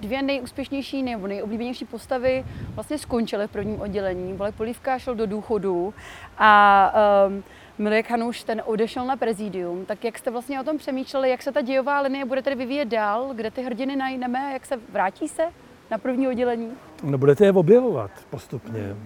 dvě 0.00 0.22
nejúspěšnější 0.22 1.02
nebo 1.02 1.26
nejoblíbenější 1.26 1.84
postavy 1.84 2.44
vlastně 2.74 2.98
skončily 2.98 3.46
v 3.46 3.50
prvním 3.50 3.80
oddělení. 3.80 4.32
Volek 4.32 4.54
Polívka 4.54 4.98
šel 4.98 5.14
do 5.14 5.26
důchodu 5.26 5.94
a 6.38 6.92
um, 7.28 7.42
Milek 7.78 8.10
Hanuš 8.10 8.42
ten 8.42 8.62
odešel 8.64 9.06
na 9.06 9.16
prezidium, 9.16 9.84
tak 9.84 10.04
jak 10.04 10.18
jste 10.18 10.30
vlastně 10.30 10.60
o 10.60 10.64
tom 10.64 10.78
přemýšleli, 10.78 11.30
jak 11.30 11.42
se 11.42 11.52
ta 11.52 11.60
dějová 11.60 12.00
linie 12.00 12.24
bude 12.24 12.42
tedy 12.42 12.56
vyvíjet 12.56 12.88
dál, 12.88 13.32
kde 13.34 13.50
ty 13.50 13.62
hrdiny 13.62 13.96
najdeme, 13.96 14.50
jak 14.52 14.66
se 14.66 14.76
vrátí 14.92 15.28
se 15.28 15.42
na 15.90 15.98
první 15.98 16.28
oddělení? 16.28 16.70
No 17.02 17.18
budete 17.18 17.44
je 17.44 17.52
objevovat 17.52 18.10
postupně. 18.30 18.96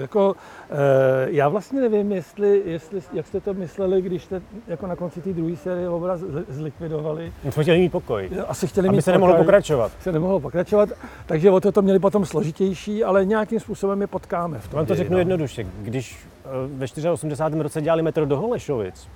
Jako, 0.00 0.34
e, 0.70 1.30
já 1.30 1.48
vlastně 1.48 1.80
nevím, 1.80 2.12
jestli, 2.12 2.62
jestli, 2.64 3.00
jak 3.12 3.26
jste 3.26 3.40
to 3.40 3.54
mysleli, 3.54 4.02
když 4.02 4.24
jste 4.24 4.42
jako 4.68 4.86
na 4.86 4.96
konci 4.96 5.20
té 5.20 5.32
druhé 5.32 5.56
série 5.56 5.88
obraz 5.88 6.20
zlikvidovali. 6.48 7.32
My 7.44 7.52
jsme 7.52 7.62
chtěli 7.62 7.78
mít 7.78 7.92
pokoj. 7.92 8.30
Asi 8.48 8.66
chtěli 8.66 8.88
Aby 8.88 8.96
mít 8.96 9.02
se 9.02 9.12
nemohlo 9.12 9.36
pokračovat. 9.36 9.92
Se 10.00 10.12
nemohlo 10.12 10.40
pokračovat, 10.40 10.88
takže 11.26 11.50
o 11.50 11.60
to 11.60 11.72
to 11.72 11.82
měli 11.82 11.98
potom 11.98 12.26
složitější, 12.26 13.04
ale 13.04 13.24
nějakým 13.24 13.60
způsobem 13.60 14.00
je 14.00 14.06
potkáme. 14.06 14.58
V 14.58 14.68
tom 14.68 14.76
Vám 14.76 14.86
to 14.86 14.94
řeknu 14.94 15.12
no. 15.12 15.18
jednoduše. 15.18 15.66
Když 15.82 16.26
ve 16.66 17.10
84. 17.10 17.62
roce 17.62 17.82
dělali 17.82 18.02
metro 18.02 18.26
do 18.26 18.36
Holešovic, 18.36 19.08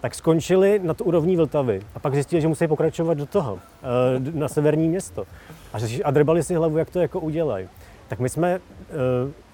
tak 0.00 0.14
skončili 0.14 0.80
nad 0.82 1.00
úrovní 1.00 1.36
Vltavy 1.36 1.80
a 1.94 1.98
pak 1.98 2.14
zjistili, 2.14 2.42
že 2.42 2.48
musí 2.48 2.68
pokračovat 2.68 3.14
do 3.14 3.26
toho, 3.26 3.58
eh, 3.58 3.86
na 4.34 4.48
severní 4.48 4.88
město. 4.88 5.24
A, 5.72 5.78
a 6.04 6.10
drbali 6.10 6.42
si 6.42 6.54
hlavu, 6.54 6.78
jak 6.78 6.90
to 6.90 7.00
jako 7.00 7.20
udělají. 7.20 7.68
Tak 8.08 8.18
my 8.18 8.28
jsme 8.28 8.58
uh, 8.58 8.94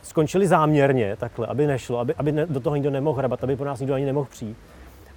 skončili 0.02 0.47
záměrně 0.47 1.16
takhle, 1.16 1.47
aby 1.47 1.66
nešlo, 1.66 1.99
aby, 1.99 2.14
aby 2.14 2.32
ne, 2.32 2.47
do 2.47 2.61
toho 2.61 2.76
nikdo 2.76 2.90
nemohl 2.90 3.18
hrabat, 3.18 3.44
aby 3.44 3.56
po 3.56 3.64
nás 3.64 3.80
nikdo 3.80 3.94
ani 3.94 4.04
nemohl 4.04 4.28
přijít. 4.30 4.56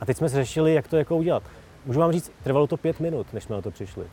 A 0.02 0.06
teď 0.06 0.18
jsme 0.18 0.30
řešili, 0.30 0.74
jak 0.74 0.88
to 0.88 0.98
jako 0.98 1.18
udělat. 1.18 1.44
Můžu 1.86 2.00
vám 2.00 2.12
říct, 2.12 2.32
trvalo 2.44 2.68
to 2.68 2.78
pět 2.78 3.00
minut, 3.00 3.28
než 3.34 3.44
jsme 3.44 3.56
na 3.56 3.62
to 3.62 3.72
přišli. 3.72 4.06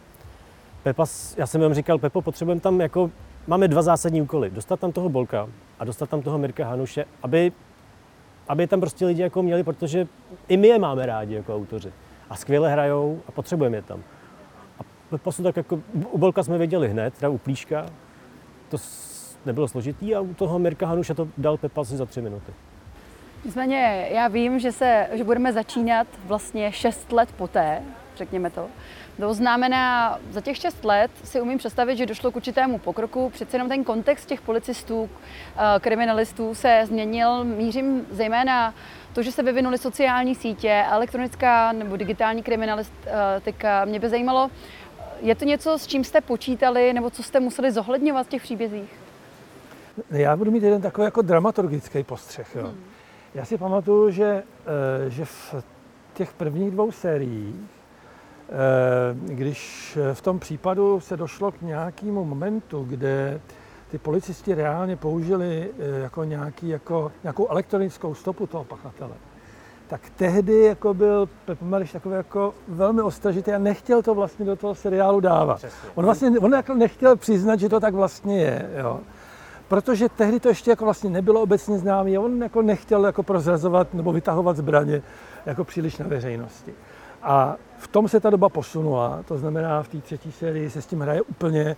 Pepa, 0.83 1.05
já 1.37 1.47
jsem 1.47 1.61
vám 1.61 1.75
říkal, 1.75 1.99
Pepo, 1.99 2.23
potřebujeme 2.23 2.61
tam 2.61 2.81
jako, 2.81 3.11
máme 3.47 3.69
dva 3.69 3.83
zásadní 3.83 4.23
úkoly. 4.23 4.51
Dostat 4.51 4.81
tam 4.81 4.93
toho 4.93 5.09
Bolka 5.09 5.49
a 5.79 5.85
dostat 5.85 6.11
tam 6.11 6.23
toho 6.23 6.39
Mirka 6.39 6.67
Hanuše, 6.67 7.05
aby 7.23 7.53
aby 8.49 8.67
tam 8.67 8.81
prostě 8.81 9.07
lidi 9.07 9.23
jako 9.23 9.43
měli, 9.43 9.63
protože 9.63 10.07
i 10.49 10.57
my 10.57 10.69
je 10.69 10.79
máme 10.79 11.07
rádi 11.07 11.35
jako 11.35 11.57
autoři. 11.57 11.93
A 12.31 12.37
skvěle 12.37 12.73
hrajou 12.73 13.21
a 13.29 13.33
potřebujeme 13.33 13.77
je 13.77 13.83
tam. 13.83 14.03
A 14.81 15.19
posud 15.19 15.43
tak 15.43 15.57
jako, 15.57 15.81
u 16.11 16.19
Bolka 16.19 16.43
jsme 16.43 16.59
věděli 16.59 16.89
hned, 16.89 17.15
teda 17.15 17.29
u 17.29 17.39
Plíška, 17.39 17.87
to 18.69 18.79
nebylo 19.47 19.69
složitý 19.69 20.15
a 20.15 20.21
u 20.21 20.35
toho 20.35 20.59
Mirka 20.59 20.87
Hanuše 20.87 21.15
to 21.15 21.29
dal 21.39 21.57
Pepa 21.57 21.85
si 21.85 21.97
za 21.97 22.07
tři 22.07 22.23
minuty. 22.23 22.53
Nicméně 23.45 24.09
já 24.11 24.29
vím, 24.29 24.59
že, 24.59 24.73
se, 24.73 25.09
že 25.13 25.25
budeme 25.25 25.53
začínat 25.53 26.07
vlastně 26.25 26.73
šest 26.73 27.13
let 27.13 27.29
poté, 27.37 27.83
řekněme 28.17 28.51
to. 28.51 28.69
To 29.21 29.35
znamená, 29.35 30.19
za 30.31 30.41
těch 30.41 30.57
šest 30.57 30.85
let 30.85 31.11
si 31.25 31.41
umím 31.41 31.59
představit, 31.59 31.97
že 31.97 32.07
došlo 32.07 32.31
k 32.31 32.37
určitému 32.37 32.79
pokroku. 32.79 33.31
Přece 33.31 33.57
jenom 33.57 33.69
ten 33.69 33.85
kontext 33.85 34.29
těch 34.29 34.41
policistů, 34.41 35.11
eh, 35.57 35.81
kriminalistů 35.81 36.55
se 36.55 36.83
změnil. 36.87 37.45
Mířím 37.45 38.07
zejména 38.11 38.75
to, 39.13 39.23
že 39.23 39.33
se 39.33 39.43
vyvinuly 39.43 39.79
sociální 39.79 40.35
sítě, 40.35 40.85
elektronická 40.91 41.73
nebo 41.73 41.97
digitální 41.97 42.43
kriminalistika. 42.43 43.85
Mě 43.85 44.01
by 44.01 44.09
zajímalo, 44.09 44.51
je 45.21 45.35
to 45.35 45.45
něco, 45.45 45.79
s 45.79 45.87
čím 45.87 46.05
jste 46.05 46.21
počítali 46.21 46.93
nebo 46.93 47.11
co 47.11 47.23
jste 47.23 47.41
museli 47.41 47.73
zohledňovat 47.73 48.27
v 48.27 48.31
těch 48.31 48.43
příbězích? 48.43 49.02
Já 50.11 50.37
budu 50.37 50.51
mít 50.51 50.63
jeden 50.63 50.83
takový 50.83 51.05
jako 51.05 51.23
dramaturgický 51.23 52.03
postřeh. 52.03 52.57
Jo. 52.57 52.67
Hmm. 52.67 52.81
Já 53.35 53.45
si 53.45 53.59
pamatuju, 53.59 54.11
že, 54.11 54.43
eh, 55.07 55.11
že 55.11 55.25
v 55.25 55.55
těch 56.15 56.33
prvních 56.33 56.71
dvou 56.71 56.93
sériích 56.93 57.57
Eh, 58.53 59.35
když 59.35 59.99
v 60.13 60.23
tom 60.23 60.39
případu 60.39 61.01
se 61.01 61.17
došlo 61.17 61.53
k 61.53 61.63
nějakému 61.63 62.25
momentu, 62.25 62.87
kde 62.89 63.41
ty 63.91 63.99
policisti 63.99 64.55
reálně 64.55 64.97
použili 64.97 65.71
eh, 65.79 66.01
jako, 66.01 66.25
nějaký, 66.25 66.69
jako 66.69 67.13
nějakou 67.23 67.49
elektronickou 67.49 68.15
stopu 68.15 68.47
toho 68.47 68.65
pachatele, 68.65 69.15
tak 69.89 70.01
tehdy 70.17 70.61
jako 70.63 70.95
byl 70.95 71.29
Pep 71.45 71.63
Mališ 71.63 71.93
takový 71.93 72.15
jako 72.15 72.55
velmi 72.69 73.03
ostražitý 73.03 73.53
a 73.53 73.59
nechtěl 73.59 74.03
to 74.03 74.15
vlastně 74.15 74.45
do 74.45 74.57
toho 74.57 74.75
seriálu 74.75 75.21
dávat. 75.21 75.65
On 75.95 76.05
vlastně 76.05 76.31
on 76.41 76.53
jako 76.53 76.75
nechtěl 76.75 77.17
přiznat, 77.17 77.61
že 77.61 77.69
to 77.69 77.81
tak 77.81 77.95
vlastně 77.95 78.39
je. 78.39 78.71
Jo. 78.79 79.01
Protože 79.73 80.09
tehdy 80.09 80.41
to 80.41 80.49
ještě 80.49 80.71
jako 80.71 80.85
vlastně 80.85 81.11
nebylo 81.11 81.43
obecně 81.43 81.79
známé 81.79 82.11
a 82.11 82.21
on 82.21 82.43
jako 82.43 82.63
nechtěl 82.63 83.07
jako 83.07 83.23
prozrazovat 83.23 83.95
nebo 83.95 84.13
vytahovat 84.13 84.57
zbraně 84.57 85.03
jako 85.47 85.65
příliš 85.65 85.99
na 85.99 86.07
veřejnosti. 86.09 86.75
A 87.23 87.57
v 87.79 87.89
tom 87.89 88.09
se 88.09 88.21
ta 88.21 88.31
doba 88.31 88.49
posunula, 88.49 89.21
to 89.29 89.39
znamená 89.39 89.83
v 89.83 89.89
té 89.89 89.99
třetí 89.99 90.33
sérii 90.33 90.71
se 90.71 90.83
s 90.83 90.87
tím 90.87 91.01
hraje 91.01 91.23
úplně 91.23 91.77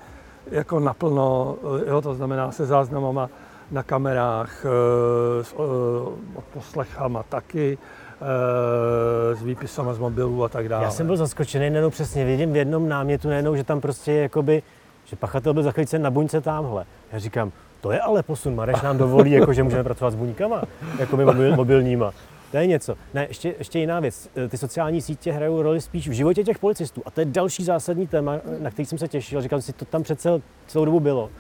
jako 0.51 0.81
naplno, 0.81 1.57
jo, 1.87 2.01
to 2.03 2.15
znamená 2.15 2.53
se 2.53 2.67
záznamama 2.67 3.31
na 3.71 3.83
kamerách, 3.83 4.65
eh, 4.65 5.45
s 5.45 5.53
eh, 5.53 6.41
poslechama 6.53 7.23
taky, 7.23 7.79
eh, 8.21 9.37
s 9.37 9.43
výpisama 9.43 9.95
z 9.95 9.99
mobilů 9.99 10.45
a 10.45 10.49
tak 10.49 10.69
dále. 10.69 10.85
Já 10.85 10.91
jsem 10.91 11.07
byl 11.07 11.17
zaskočený, 11.17 11.71
nejenom 11.71 11.91
přesně 11.91 12.25
vidím 12.25 12.53
v 12.53 12.57
jednom 12.57 12.89
námětu, 12.89 13.29
nejenom, 13.29 13.57
že 13.57 13.65
tam 13.65 13.81
prostě 13.81 14.13
je 14.13 14.23
jakoby, 14.23 14.63
že 15.05 15.17
pachatel 15.17 15.55
byl 15.55 15.63
zachycen 15.63 16.03
na 16.03 16.11
buňce 16.11 16.41
tamhle. 16.41 16.85
Já 17.13 17.19
říkám, 17.19 17.53
to 17.85 17.93
je 17.93 18.01
ale 18.01 18.23
posun, 18.23 18.55
Mareš 18.55 18.83
nám 18.83 18.99
dovolí, 18.99 19.31
jako, 19.31 19.53
že 19.53 19.63
můžeme 19.63 19.85
pracovat 19.85 20.11
s 20.11 20.15
buňkama, 20.15 20.63
jako 20.99 21.17
mobil, 21.17 21.57
mobilníma. 21.57 22.13
To 22.51 22.57
je 22.57 22.67
něco. 22.67 22.95
Ne, 23.15 23.27
ještě, 23.29 23.55
ještě 23.59 23.79
jiná 23.79 24.01
věc. 24.01 24.29
Ty 24.49 24.59
sociální 24.59 25.03
sítě 25.03 25.33
hrajou 25.33 25.63
roli 25.63 25.81
spíš 25.81 26.09
v 26.09 26.13
životě 26.13 26.45
těch 26.45 26.59
policistů. 26.59 27.03
A 27.07 27.11
to 27.11 27.21
je 27.21 27.25
další 27.25 27.65
zásadní 27.65 28.07
téma, 28.07 28.41
na 28.59 28.71
který 28.71 28.87
jsem 28.87 28.99
se 28.99 29.09
těšil. 29.09 29.43
Říkal 29.43 29.61
si, 29.61 29.73
to 29.73 29.85
tam 29.85 30.03
přece 30.03 30.41
celou 30.67 30.85
dobu 30.85 31.01
bylo. 31.01 31.31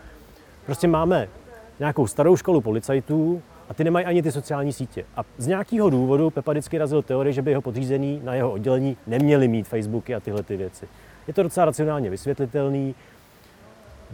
Prostě 0.67 0.89
máme 0.89 1.29
nějakou 1.79 2.07
starou 2.07 2.37
školu 2.37 2.61
policajtů 2.61 3.43
a 3.69 3.75
ty 3.75 3.85
nemají 3.85 4.07
ani 4.07 4.23
ty 4.23 4.33
sociální 4.33 4.73
sítě. 4.73 5.05
A 5.17 5.25
z 5.39 5.47
nějakého 5.47 5.91
důvodu 5.91 6.31
Pepa 6.31 6.53
vždycky 6.53 6.79
razil 6.79 7.03
teorii, 7.03 7.33
že 7.33 7.43
by 7.43 7.51
jeho 7.51 7.63
podřízení 7.63 8.21
na 8.25 8.35
jeho 8.35 8.53
oddělení 8.53 8.97
neměli 9.07 9.49
mít 9.49 9.69
Facebooky 9.69 10.15
a 10.15 10.21
tyhle 10.21 10.43
ty 10.43 10.57
věci. 10.57 10.89
Je 11.27 11.35
to 11.35 11.43
docela 11.43 11.67
racionálně 11.67 12.11
vysvětlitelný. 12.11 12.95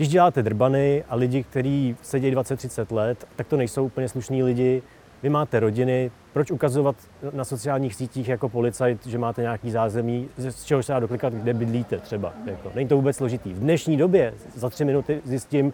Když 0.01 0.09
děláte 0.09 0.43
drbany 0.43 1.05
a 1.09 1.17
lidi, 1.17 1.43
kteří 1.43 1.97
sedí 2.03 2.33
20-30 2.33 2.95
let, 2.95 3.27
tak 3.37 3.47
to 3.47 3.57
nejsou 3.57 3.85
úplně 3.85 4.09
slušní 4.09 4.43
lidi, 4.43 4.83
vy 5.23 5.29
máte 5.29 5.61
rodiny, 5.61 6.11
proč 6.33 6.51
ukazovat 6.51 6.97
na 7.33 7.45
sociálních 7.45 7.95
sítích 7.95 8.29
jako 8.29 8.49
policajt, 8.49 9.07
že 9.07 9.19
máte 9.19 9.43
nějaký 9.43 9.71
zázemí, 9.71 10.29
z 10.39 10.65
čeho 10.65 10.83
se 10.83 10.93
dá 10.93 11.01
doklikat, 11.01 11.33
kde 11.33 11.55
bydlíte 11.55 11.99
třeba. 11.99 12.33
Jako. 12.47 12.73
Není 12.75 12.89
to 12.89 12.97
vůbec 12.97 13.17
složitý. 13.17 13.53
V 13.53 13.59
dnešní 13.59 13.97
době 13.97 14.35
za 14.55 14.71
tři 14.71 14.85
minuty 14.85 15.21
zjistím 15.25 15.67
uh, 15.67 15.73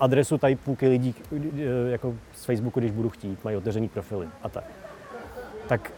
adresu 0.00 0.38
tady 0.38 0.56
půlky 0.56 0.88
lidí 0.88 1.14
uh, 1.30 1.40
jako 1.88 2.14
z 2.32 2.44
Facebooku, 2.44 2.80
když 2.80 2.92
budu 2.92 3.10
chtít, 3.10 3.44
mají 3.44 3.56
otevřený 3.56 3.88
profily 3.88 4.26
a 4.42 4.48
tak. 4.48 4.64
Tak 5.68 5.92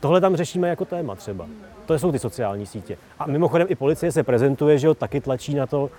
tohle 0.00 0.20
tam 0.20 0.36
řešíme 0.36 0.68
jako 0.68 0.84
téma 0.84 1.14
třeba. 1.14 1.46
To 1.86 1.98
jsou 1.98 2.12
ty 2.12 2.18
sociální 2.18 2.66
sítě. 2.66 2.96
A 3.18 3.26
mimochodem 3.26 3.66
i 3.70 3.74
policie 3.74 4.12
se 4.12 4.22
prezentuje, 4.22 4.78
že 4.78 4.86
jo, 4.86 4.94
taky 4.94 5.20
tlačí 5.20 5.54
na 5.54 5.66
to, 5.66 5.90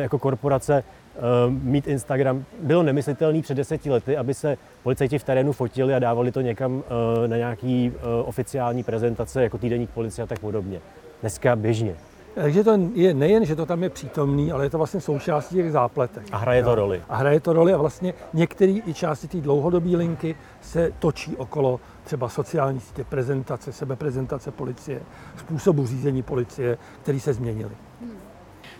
jako 0.00 0.18
korporace, 0.18 0.84
Eh, 1.16 1.50
mít 1.50 1.86
Instagram. 1.86 2.44
Bylo 2.62 2.82
nemyslitelné 2.82 3.42
před 3.42 3.54
deseti 3.54 3.90
lety, 3.90 4.16
aby 4.16 4.34
se 4.34 4.58
policajti 4.82 5.18
v 5.18 5.24
terénu 5.24 5.52
fotili 5.52 5.94
a 5.94 5.98
dávali 5.98 6.32
to 6.32 6.40
někam 6.40 6.82
eh, 7.24 7.28
na 7.28 7.36
nějaký 7.36 7.92
eh, 7.94 8.22
oficiální 8.22 8.82
prezentace, 8.82 9.42
jako 9.42 9.58
týdenník 9.58 9.90
policie 9.90 10.22
a 10.22 10.26
tak 10.26 10.38
podobně. 10.38 10.80
Dneska 11.20 11.56
běžně. 11.56 11.94
Takže 12.34 12.64
to 12.64 12.78
je 12.94 13.14
nejen, 13.14 13.44
že 13.44 13.56
to 13.56 13.66
tam 13.66 13.82
je 13.82 13.90
přítomný, 13.90 14.52
ale 14.52 14.64
je 14.64 14.70
to 14.70 14.78
vlastně 14.78 15.00
součástí 15.00 15.54
těch 15.54 15.72
zápletek. 15.72 16.24
A 16.32 16.36
hraje 16.36 16.62
to 16.62 16.74
roli. 16.74 17.02
A 17.08 17.16
hraje 17.16 17.40
to 17.40 17.52
roli 17.52 17.72
a 17.72 17.76
vlastně 17.76 18.14
některé 18.34 18.72
i 18.72 18.94
části 18.94 19.28
té 19.28 19.40
dlouhodobé 19.40 19.96
linky 19.96 20.36
se 20.60 20.92
točí 20.98 21.36
okolo 21.36 21.80
třeba 22.04 22.28
sociální 22.28 22.80
sítě, 22.80 23.04
prezentace, 23.04 23.72
sebeprezentace 23.72 24.50
policie, 24.50 25.00
způsobu 25.36 25.86
řízení 25.86 26.22
policie, 26.22 26.78
který 27.02 27.20
se 27.20 27.32
změnily. 27.32 27.72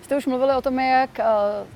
Jste 0.06 0.16
už 0.16 0.26
mluvili 0.26 0.54
o 0.54 0.62
tom, 0.62 0.78
jak 0.78 1.20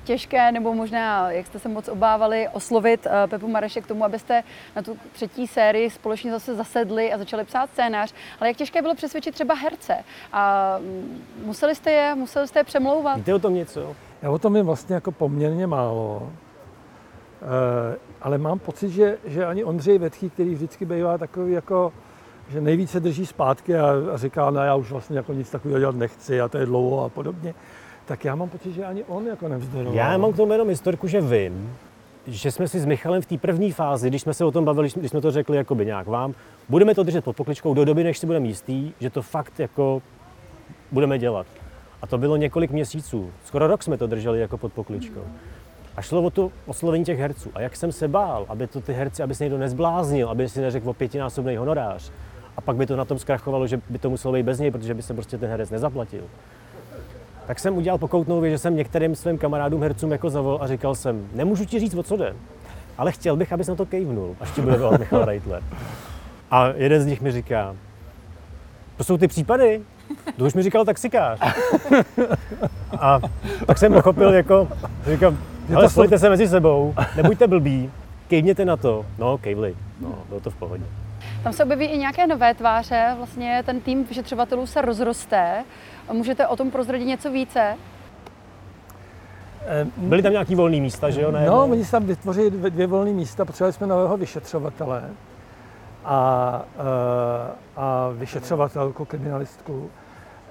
těžké 0.03 0.51
nebo 0.51 0.73
možná, 0.73 1.31
jak 1.31 1.47
jste 1.47 1.59
se 1.59 1.69
moc 1.69 1.87
obávali 1.87 2.47
oslovit 2.53 3.07
Pepu 3.27 3.47
Mareše 3.47 3.81
k 3.81 3.87
tomu, 3.87 4.05
abyste 4.05 4.43
na 4.75 4.81
tu 4.81 4.97
třetí 5.11 5.47
sérii 5.47 5.89
společně 5.89 6.31
zase 6.31 6.55
zasedli 6.55 7.13
a 7.13 7.17
začali 7.17 7.43
psát 7.43 7.69
scénář. 7.69 8.13
Ale 8.39 8.49
jak 8.49 8.57
těžké 8.57 8.81
bylo 8.81 8.95
přesvědčit 8.95 9.31
třeba 9.31 9.53
herce? 9.53 9.95
A 10.33 10.75
mm, 10.79 11.21
museli 11.45 11.75
jste 11.75 11.91
je, 11.91 12.15
museli 12.15 12.47
jste 12.47 12.59
je 12.59 12.63
přemlouvat? 12.63 13.17
Víte 13.17 13.33
o 13.33 13.39
tom 13.39 13.53
něco? 13.53 13.95
Já 14.21 14.29
o 14.31 14.39
tom 14.39 14.55
je 14.55 14.63
vlastně 14.63 14.95
jako 14.95 15.11
poměrně 15.11 15.67
málo. 15.67 16.29
E, 17.41 17.97
ale 18.21 18.37
mám 18.37 18.59
pocit, 18.59 18.89
že, 18.89 19.17
že 19.25 19.45
ani 19.45 19.63
Ondřej 19.63 19.97
Vetchý, 19.97 20.29
který 20.29 20.55
vždycky 20.55 20.85
bývá 20.85 21.17
takový 21.17 21.53
jako 21.53 21.93
že 22.49 22.61
nejvíce 22.61 22.99
drží 22.99 23.25
zpátky 23.25 23.75
a, 23.75 23.87
a 24.13 24.17
říká, 24.17 24.51
ne, 24.51 24.65
já 24.65 24.75
už 24.75 24.91
vlastně 24.91 25.17
jako 25.17 25.33
nic 25.33 25.49
takového 25.49 25.79
dělat 25.79 25.95
nechci 25.95 26.41
a 26.41 26.47
to 26.47 26.57
je 26.57 26.65
dlouho 26.65 27.03
a 27.03 27.09
podobně, 27.09 27.53
tak 28.05 28.25
já 28.25 28.35
mám 28.35 28.49
pocit, 28.49 28.73
že 28.73 28.85
ani 28.85 29.03
on 29.03 29.27
jako 29.27 29.47
nevzdoroval. 29.47 29.95
Já 29.95 30.17
mám 30.17 30.33
k 30.33 30.35
tomu 30.35 30.51
jenom 30.51 30.69
historku, 30.69 31.07
že 31.07 31.21
vím, 31.21 31.75
že 32.27 32.51
jsme 32.51 32.67
si 32.67 32.79
s 32.79 32.85
Michalem 32.85 33.21
v 33.21 33.25
té 33.25 33.37
první 33.37 33.71
fázi, 33.71 34.09
když 34.09 34.21
jsme 34.21 34.33
se 34.33 34.45
o 34.45 34.51
tom 34.51 34.65
bavili, 34.65 34.89
když 34.95 35.11
jsme 35.11 35.21
to 35.21 35.31
řekli 35.31 35.57
jakoby 35.57 35.85
nějak 35.85 36.07
vám, 36.07 36.33
budeme 36.69 36.95
to 36.95 37.03
držet 37.03 37.23
pod 37.23 37.35
pokličkou 37.35 37.73
do 37.73 37.85
doby, 37.85 38.03
než 38.03 38.17
si 38.17 38.25
budeme 38.25 38.47
jistý, 38.47 38.91
že 38.99 39.09
to 39.09 39.21
fakt 39.21 39.59
jako 39.59 40.01
budeme 40.91 41.19
dělat. 41.19 41.47
A 42.01 42.07
to 42.07 42.17
bylo 42.17 42.35
několik 42.37 42.71
měsíců. 42.71 43.31
Skoro 43.45 43.67
rok 43.67 43.83
jsme 43.83 43.97
to 43.97 44.07
drželi 44.07 44.39
jako 44.39 44.57
pod 44.57 44.73
pokličkou. 44.73 45.21
A 45.97 46.01
šlo 46.01 46.21
o 46.21 46.29
to 46.29 46.51
oslovení 46.65 47.05
těch 47.05 47.19
herců. 47.19 47.51
A 47.53 47.61
jak 47.61 47.75
jsem 47.75 47.91
se 47.91 48.07
bál, 48.07 48.45
aby 48.49 48.67
to 48.67 48.81
ty 48.81 48.93
herci, 48.93 49.23
aby 49.23 49.35
se 49.35 49.43
někdo 49.43 49.57
nezbláznil, 49.57 50.29
aby 50.29 50.49
si 50.49 50.61
neřekl 50.61 50.89
o 50.89 50.93
pětinásobný 50.93 51.57
honorář. 51.57 52.11
A 52.57 52.61
pak 52.61 52.75
by 52.75 52.85
to 52.85 52.95
na 52.95 53.05
tom 53.05 53.19
zkrachovalo, 53.19 53.67
že 53.67 53.81
by 53.89 53.97
to 53.97 54.09
muselo 54.09 54.33
být 54.33 54.43
bez 54.43 54.59
něj, 54.59 54.71
protože 54.71 54.93
by 54.93 55.01
se 55.01 55.13
prostě 55.13 55.37
ten 55.37 55.49
herec 55.49 55.69
nezaplatil. 55.69 56.23
Tak 57.47 57.59
jsem 57.59 57.77
udělal 57.77 57.97
pokoutnou 57.97 58.41
věc, 58.41 58.51
že 58.51 58.57
jsem 58.57 58.75
některým 58.75 59.15
svým 59.15 59.37
kamarádům 59.37 59.81
hercům 59.81 60.11
jako 60.11 60.29
zavolal 60.29 60.59
a 60.61 60.67
říkal 60.67 60.95
jsem, 60.95 61.27
nemůžu 61.33 61.65
ti 61.65 61.79
říct, 61.79 61.95
o 61.95 62.03
co 62.03 62.17
jde, 62.17 62.35
ale 62.97 63.11
chtěl 63.11 63.35
bych, 63.35 63.53
abys 63.53 63.67
na 63.67 63.75
to 63.75 63.85
kejvnul, 63.85 64.35
až 64.39 64.51
ti 64.51 64.61
bude 64.61 64.77
volat 64.77 64.99
Michal 64.99 65.25
Reitler. 65.25 65.63
A 66.51 66.67
jeden 66.75 67.01
z 67.01 67.05
nich 67.05 67.21
mi 67.21 67.31
říká, 67.31 67.75
to 68.97 69.03
jsou 69.03 69.17
ty 69.17 69.27
případy, 69.27 69.81
to 70.37 70.45
už 70.45 70.53
mi 70.53 70.63
říkal 70.63 70.85
taxikář. 70.85 71.39
A 72.99 73.19
tak 73.65 73.77
jsem 73.77 73.93
pochopil, 73.93 74.33
jako, 74.33 74.67
říkám, 75.11 75.37
ale 75.75 75.89
spojte 75.89 76.19
se 76.19 76.29
mezi 76.29 76.47
sebou, 76.47 76.93
nebuďte 77.15 77.47
blbí, 77.47 77.91
kejvněte 78.27 78.65
na 78.65 78.77
to. 78.77 79.05
No, 79.17 79.37
kejvli, 79.37 79.75
no, 80.01 80.15
bylo 80.29 80.39
to 80.39 80.49
v 80.49 80.55
pohodě. 80.55 80.83
Tam 81.43 81.53
se 81.53 81.63
objeví 81.63 81.85
i 81.85 81.97
nějaké 81.97 82.27
nové 82.27 82.53
tváře, 82.53 83.13
vlastně 83.17 83.63
ten 83.65 83.81
tým 83.81 84.05
vyšetřovatelů 84.05 84.67
se 84.67 84.81
rozroste. 84.81 85.63
Můžete 86.11 86.47
o 86.47 86.55
tom 86.55 86.71
prozradit 86.71 87.05
něco 87.05 87.31
více? 87.31 87.77
Byly 89.97 90.21
tam 90.21 90.31
nějaký 90.31 90.55
volné 90.55 90.77
místa, 90.77 91.09
že 91.09 91.21
jo? 91.21 91.31
Ne, 91.31 91.45
no, 91.45 91.63
oni 91.63 91.85
tam 91.85 92.05
vytvořili 92.05 92.51
dvě 92.51 92.87
volné 92.87 93.11
místa, 93.11 93.45
potřebovali 93.45 93.73
jsme 93.73 93.87
nového 93.87 94.17
vyšetřovatele 94.17 95.03
a, 96.05 96.61
eh, 96.77 97.51
a 97.75 98.09
vyšetřovatelku, 98.13 99.05
kriminalistku. 99.05 99.89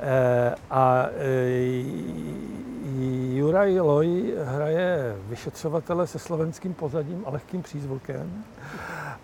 Eh, 0.01 0.55
a 0.71 1.07
eh, 1.17 1.85
Juraj 3.35 3.81
Loj 3.81 4.35
hraje 4.45 5.17
vyšetřovatele 5.29 6.07
se 6.07 6.19
slovenským 6.19 6.75
pozadím 6.75 7.23
a 7.27 7.31
lehkým 7.31 7.63
přízvukem 7.63 8.45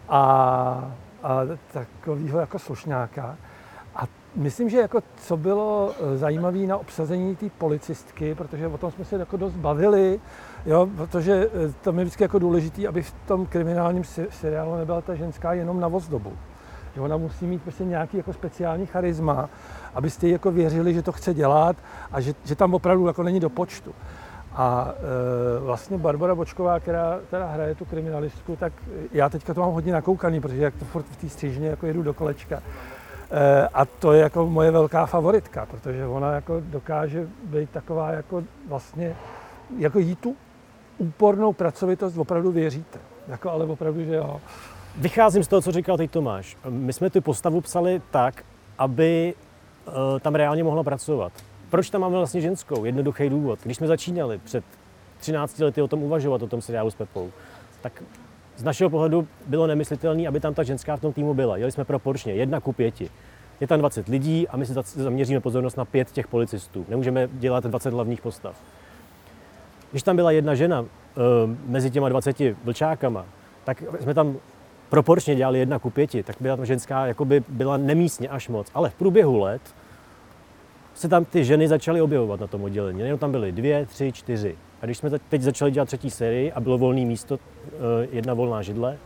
a, 0.08 0.92
a 1.22 1.40
takovýho 1.72 2.40
jako 2.40 2.58
slušňáka. 2.58 3.36
Myslím, 4.36 4.68
že 4.68 4.78
jako 4.78 5.00
co 5.16 5.36
bylo 5.36 5.94
zajímavé 6.14 6.58
na 6.58 6.76
obsazení 6.76 7.36
té 7.36 7.46
policistky, 7.58 8.34
protože 8.34 8.66
o 8.66 8.78
tom 8.78 8.90
jsme 8.90 9.04
se 9.04 9.16
jako 9.16 9.36
dost 9.36 9.54
bavili, 9.54 10.20
jo, 10.66 10.88
protože 10.96 11.50
to 11.82 11.90
je 11.90 12.04
vždycky 12.04 12.24
jako 12.24 12.38
důležité, 12.38 12.88
aby 12.88 13.02
v 13.02 13.14
tom 13.26 13.46
kriminálním 13.46 14.04
seriálu 14.30 14.76
nebyla 14.76 15.00
ta 15.00 15.14
ženská 15.14 15.52
jenom 15.52 15.80
na 15.80 15.88
dobu. 15.88 16.32
Že 16.94 17.00
ona 17.00 17.16
musí 17.16 17.46
mít 17.46 17.62
prostě 17.62 17.84
nějaký 17.84 18.16
jako 18.16 18.32
speciální 18.32 18.86
charisma, 18.86 19.48
abyste 19.94 20.26
jí 20.26 20.32
jako 20.32 20.50
věřili, 20.50 20.94
že 20.94 21.02
to 21.02 21.12
chce 21.12 21.34
dělat 21.34 21.76
a 22.12 22.20
že, 22.20 22.34
že 22.44 22.54
tam 22.54 22.74
opravdu 22.74 23.06
jako 23.06 23.22
není 23.22 23.40
do 23.40 23.50
počtu. 23.50 23.94
A 24.52 24.94
e, 25.56 25.60
vlastně 25.60 25.98
Barbara 25.98 26.34
Bočková, 26.34 26.80
která, 26.80 27.18
která 27.28 27.46
hraje 27.46 27.74
tu 27.74 27.84
kriminalistku, 27.84 28.56
tak 28.56 28.72
já 29.12 29.28
teďka 29.28 29.54
to 29.54 29.60
mám 29.60 29.72
hodně 29.72 29.92
nakoukaný, 29.92 30.40
protože 30.40 30.62
jak 30.62 30.74
to 30.74 30.84
furt 30.84 31.06
v 31.10 31.16
té 31.16 31.28
střížně 31.28 31.68
jako 31.68 31.86
jedu 31.86 32.02
do 32.02 32.14
kolečka. 32.14 32.62
E, 33.30 33.68
a 33.68 33.84
to 33.84 34.12
je 34.12 34.20
jako 34.20 34.46
moje 34.46 34.70
velká 34.70 35.06
favoritka, 35.06 35.66
protože 35.66 36.06
ona 36.06 36.32
jako 36.32 36.60
dokáže 36.60 37.28
být 37.42 37.70
taková 37.70 38.10
jako 38.10 38.42
vlastně, 38.68 39.16
jako 39.78 39.98
jí 39.98 40.16
tu 40.16 40.36
úpornou 40.98 41.52
pracovitost 41.52 42.18
opravdu 42.18 42.50
věříte. 42.52 42.98
Jako 43.28 43.50
ale 43.50 43.64
opravdu, 43.64 44.04
že 44.04 44.14
jo. 44.14 44.40
Vycházím 44.96 45.44
z 45.44 45.48
toho, 45.48 45.62
co 45.62 45.72
říkal 45.72 45.96
teď 45.96 46.10
Tomáš. 46.10 46.56
My 46.68 46.92
jsme 46.92 47.10
tu 47.10 47.20
postavu 47.20 47.60
psali 47.60 48.02
tak, 48.10 48.44
aby 48.78 49.34
uh, 49.86 49.94
tam 50.20 50.34
reálně 50.34 50.64
mohla 50.64 50.82
pracovat. 50.82 51.32
Proč 51.70 51.90
tam 51.90 52.00
máme 52.00 52.16
vlastně 52.16 52.40
ženskou? 52.40 52.84
Jednoduchý 52.84 53.28
důvod. 53.28 53.58
Když 53.62 53.76
jsme 53.76 53.86
začínali 53.86 54.38
před 54.38 54.64
13 55.18 55.58
lety 55.58 55.82
o 55.82 55.88
tom 55.88 56.02
uvažovat, 56.02 56.42
o 56.42 56.46
tom 56.46 56.62
seriálu 56.62 56.90
s 56.90 56.94
Pepou, 56.94 57.30
tak 57.80 58.02
z 58.56 58.64
našeho 58.64 58.90
pohledu 58.90 59.28
bylo 59.46 59.66
nemyslitelné, 59.66 60.28
aby 60.28 60.40
tam 60.40 60.54
ta 60.54 60.62
ženská 60.62 60.96
v 60.96 61.00
tom 61.00 61.12
týmu 61.12 61.34
byla. 61.34 61.56
Jeli 61.56 61.72
jsme 61.72 61.84
proporčně, 61.84 62.32
jedna 62.32 62.60
ku 62.60 62.72
pěti. 62.72 63.10
Je 63.60 63.66
tam 63.66 63.78
20 63.78 64.08
lidí 64.08 64.48
a 64.48 64.56
my 64.56 64.66
si 64.66 64.74
zaměříme 64.94 65.40
pozornost 65.40 65.76
na 65.76 65.84
pět 65.84 66.10
těch 66.10 66.28
policistů. 66.28 66.86
Nemůžeme 66.88 67.28
dělat 67.32 67.64
20 67.64 67.92
hlavních 67.92 68.20
postav. 68.20 68.56
Když 69.90 70.02
tam 70.02 70.16
byla 70.16 70.30
jedna 70.30 70.54
žena 70.54 70.80
uh, 70.80 70.86
mezi 71.66 71.90
těma 71.90 72.08
20 72.08 72.36
vlčákama, 72.64 73.24
tak 73.64 73.82
jsme 74.00 74.14
tam 74.14 74.36
proporčně 74.88 75.34
dělali 75.34 75.58
jedna 75.58 75.78
ku 75.78 75.90
pěti, 75.90 76.22
tak 76.22 76.36
byla 76.40 76.56
tam 76.56 76.66
ženská 76.66 77.06
jakoby 77.06 77.42
byla 77.48 77.76
nemístně 77.76 78.28
až 78.28 78.48
moc. 78.48 78.66
Ale 78.74 78.90
v 78.90 78.94
průběhu 78.94 79.38
let 79.38 79.62
se 80.94 81.08
tam 81.08 81.24
ty 81.24 81.44
ženy 81.44 81.68
začaly 81.68 82.00
objevovat 82.00 82.40
na 82.40 82.46
tom 82.46 82.64
oddělení. 82.64 83.00
Jenom 83.00 83.18
tam 83.18 83.32
byly 83.32 83.52
dvě, 83.52 83.86
tři, 83.86 84.12
čtyři. 84.12 84.56
A 84.82 84.84
když 84.84 84.98
jsme 84.98 85.10
teď 85.10 85.42
začali 85.42 85.70
dělat 85.70 85.86
třetí 85.86 86.10
sérii 86.10 86.52
a 86.52 86.60
bylo 86.60 86.78
volné 86.78 87.00
místo, 87.00 87.38
eh, 87.66 88.08
jedna 88.12 88.34
volná 88.34 88.62
židle, 88.62 88.96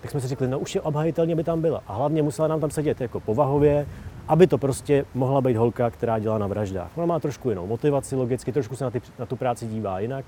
tak 0.00 0.10
jsme 0.10 0.20
si 0.20 0.28
řekli, 0.28 0.48
no 0.48 0.58
už 0.58 0.74
je 0.74 0.80
obhajitelně, 0.80 1.34
aby 1.34 1.44
tam 1.44 1.60
byla. 1.60 1.82
A 1.86 1.94
hlavně 1.94 2.22
musela 2.22 2.48
nám 2.48 2.60
tam 2.60 2.70
sedět 2.70 3.00
jako 3.00 3.20
povahově, 3.20 3.86
aby 4.28 4.46
to 4.46 4.58
prostě 4.58 5.04
mohla 5.14 5.40
být 5.40 5.56
holka, 5.56 5.90
která 5.90 6.18
dělá 6.18 6.38
na 6.38 6.46
vraždách. 6.46 6.90
Ona 6.98 7.06
má 7.06 7.20
trošku 7.20 7.50
jinou 7.50 7.66
motivaci 7.66 8.16
logicky, 8.16 8.52
trošku 8.52 8.76
se 8.76 8.84
na, 8.84 8.90
ty, 8.90 9.02
na 9.18 9.26
tu 9.26 9.36
práci 9.36 9.66
dívá 9.66 10.00
jinak. 10.00 10.24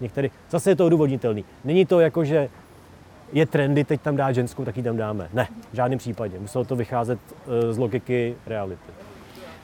Některý, 0.00 0.30
zase 0.50 0.70
je 0.70 0.76
to 0.76 0.86
odůvodnitelný. 0.86 1.44
Není 1.64 1.86
to 1.86 2.00
jako, 2.00 2.24
že 2.24 2.48
je 3.32 3.46
trendy 3.46 3.84
teď 3.84 4.00
tam 4.00 4.16
dát 4.16 4.32
ženskou, 4.32 4.64
tak 4.64 4.76
ji 4.76 4.82
tam 4.82 4.96
dáme. 4.96 5.28
Ne, 5.32 5.48
v 5.72 5.76
žádném 5.76 5.98
případě. 5.98 6.38
Muselo 6.38 6.64
to 6.64 6.76
vycházet 6.76 7.18
eh, 7.46 7.72
z 7.72 7.78
logiky 7.78 8.34
reality. 8.46 8.92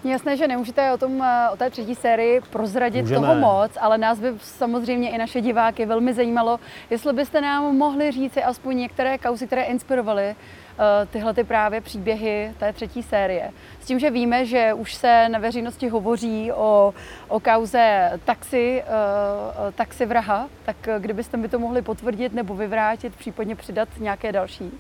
Jasné, 0.07 0.37
že 0.37 0.49
nemůžete 0.49 0.93
o, 0.93 0.99
tom, 0.99 1.23
eh, 1.23 1.49
o 1.53 1.57
té 1.57 1.71
třetí 1.71 1.95
sérii 1.95 2.41
prozradit 2.51 3.03
Můžeme. 3.03 3.21
toho 3.21 3.35
moc, 3.35 3.71
ale 3.81 3.99
nás 3.99 4.21
by 4.21 4.33
samozřejmě 4.39 5.11
i 5.11 5.19
naše 5.19 5.41
diváky 5.41 5.87
velmi 5.87 6.15
zajímalo, 6.15 6.61
jestli 6.91 7.13
byste 7.13 7.41
nám 7.41 7.77
mohli 7.77 8.13
říci 8.13 8.43
aspoň 8.43 8.77
některé 8.77 9.19
kauzy, 9.19 9.47
které 9.47 9.63
inspirovaly 9.63 10.29
uh, 10.31 10.85
tyhle 11.11 11.35
ty 11.35 11.45
právě 11.45 11.81
příběhy 11.81 12.53
té 12.59 12.73
třetí 12.73 13.03
série. 13.03 13.51
S 13.81 13.87
tím, 13.87 13.99
že 13.99 14.11
víme, 14.11 14.47
že 14.47 14.73
už 14.75 14.95
se 14.95 15.29
na 15.29 15.39
veřejnosti 15.39 15.89
hovoří 15.89 16.53
o, 16.53 16.95
o 17.29 17.41
kauze 17.41 18.13
taxi, 18.25 18.83
uh, 18.87 19.73
taxi 19.75 20.07
vraha, 20.07 20.49
tak 20.65 20.77
kdybyste 20.99 21.37
mi 21.37 21.49
to 21.49 21.59
mohli 21.59 21.83
potvrdit 21.83 22.33
nebo 22.33 22.55
vyvrátit, 22.55 23.17
případně 23.17 23.57
přidat 23.57 23.89
nějaké 24.01 24.33
další? 24.33 24.71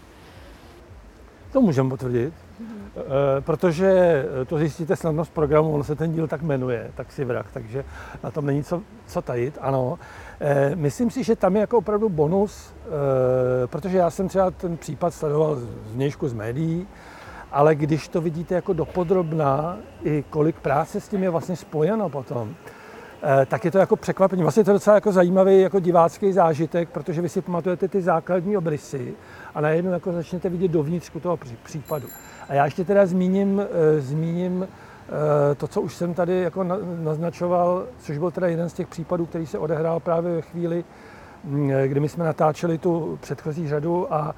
To 1.53 1.61
můžeme 1.61 1.91
potvrdit. 1.91 2.46
Eh, 2.61 3.40
protože 3.40 4.25
to 4.47 4.59
zjistíte 4.59 4.97
snadno 4.97 5.25
z 5.25 5.29
programu, 5.29 5.75
on 5.75 5.85
se 5.85 5.95
ten 5.95 6.12
díl 6.12 6.29
tak 6.29 6.42
jmenuje, 6.42 6.90
tak 6.95 7.12
si 7.12 7.25
vrah, 7.25 7.47
takže 7.53 7.85
na 8.25 8.31
tom 8.31 8.47
není 8.47 8.64
co, 8.64 8.83
co 9.07 9.23
tajit, 9.23 9.59
ano. 9.61 9.99
Eh, 10.40 10.77
myslím 10.77 11.11
si, 11.11 11.25
že 11.25 11.37
tam 11.37 11.55
je 11.55 11.61
jako 11.61 11.79
opravdu 11.79 12.09
bonus, 12.09 12.75
eh, 12.75 13.66
protože 13.66 13.99
já 13.99 14.11
jsem 14.11 14.29
třeba 14.29 14.51
ten 14.51 14.77
případ 14.77 15.14
sledoval 15.14 15.57
z 15.57 15.92
vnějšku 15.92 16.29
z 16.29 16.33
médií, 16.33 16.88
ale 17.53 17.75
když 17.75 18.09
to 18.09 18.21
vidíte 18.21 18.55
jako 18.55 18.73
dopodrobná, 18.73 19.77
i 20.03 20.25
kolik 20.31 20.57
práce 20.57 21.01
s 21.01 21.09
tím 21.09 21.23
je 21.23 21.31
vlastně 21.31 21.57
spojeno 21.57 22.09
potom, 22.09 22.55
tak 23.47 23.65
je 23.65 23.71
to 23.71 23.79
jako 23.79 23.97
překvapení. 23.97 24.43
Vlastně 24.43 24.61
je 24.61 24.65
to 24.65 24.73
docela 24.73 24.95
jako 24.95 25.12
zajímavý 25.12 25.61
jako 25.61 25.81
divácký 25.81 26.33
zážitek, 26.33 26.89
protože 26.89 27.23
vy 27.23 27.29
si 27.29 27.41
pamatujete 27.43 27.89
ty 27.89 28.03
základní 28.03 28.57
obrysy 28.57 29.15
a 29.55 29.61
najednou 29.61 29.93
jako 29.93 30.12
začnete 30.12 30.49
vidět 30.49 30.71
dovnitř 30.71 31.11
toho 31.23 31.39
případu. 31.62 32.09
A 32.49 32.55
já 32.55 32.65
ještě 32.65 32.85
teda 32.85 33.07
zmíním, 33.07 33.61
eh, 33.61 34.01
zmíním 34.01 34.69
eh, 34.69 35.55
to, 35.55 35.69
co 35.69 35.81
už 35.81 35.95
jsem 35.95 36.15
tady 36.15 36.41
jako 36.41 36.65
naznačoval, 37.03 37.87
což 37.99 38.19
byl 38.19 38.31
teda 38.31 38.47
jeden 38.47 38.69
z 38.69 38.73
těch 38.73 38.87
případů, 38.87 39.27
který 39.27 39.47
se 39.47 39.59
odehrál 39.59 40.01
právě 40.01 40.35
ve 40.35 40.43
chvíli, 40.43 40.85
mm, 41.45 41.71
eh, 41.71 41.89
kdy 41.89 42.01
my 42.01 42.09
jsme 42.09 42.25
natáčeli 42.25 42.79
tu 42.79 43.19
předchozí 43.21 43.69
řadu 43.69 44.15
a 44.15 44.35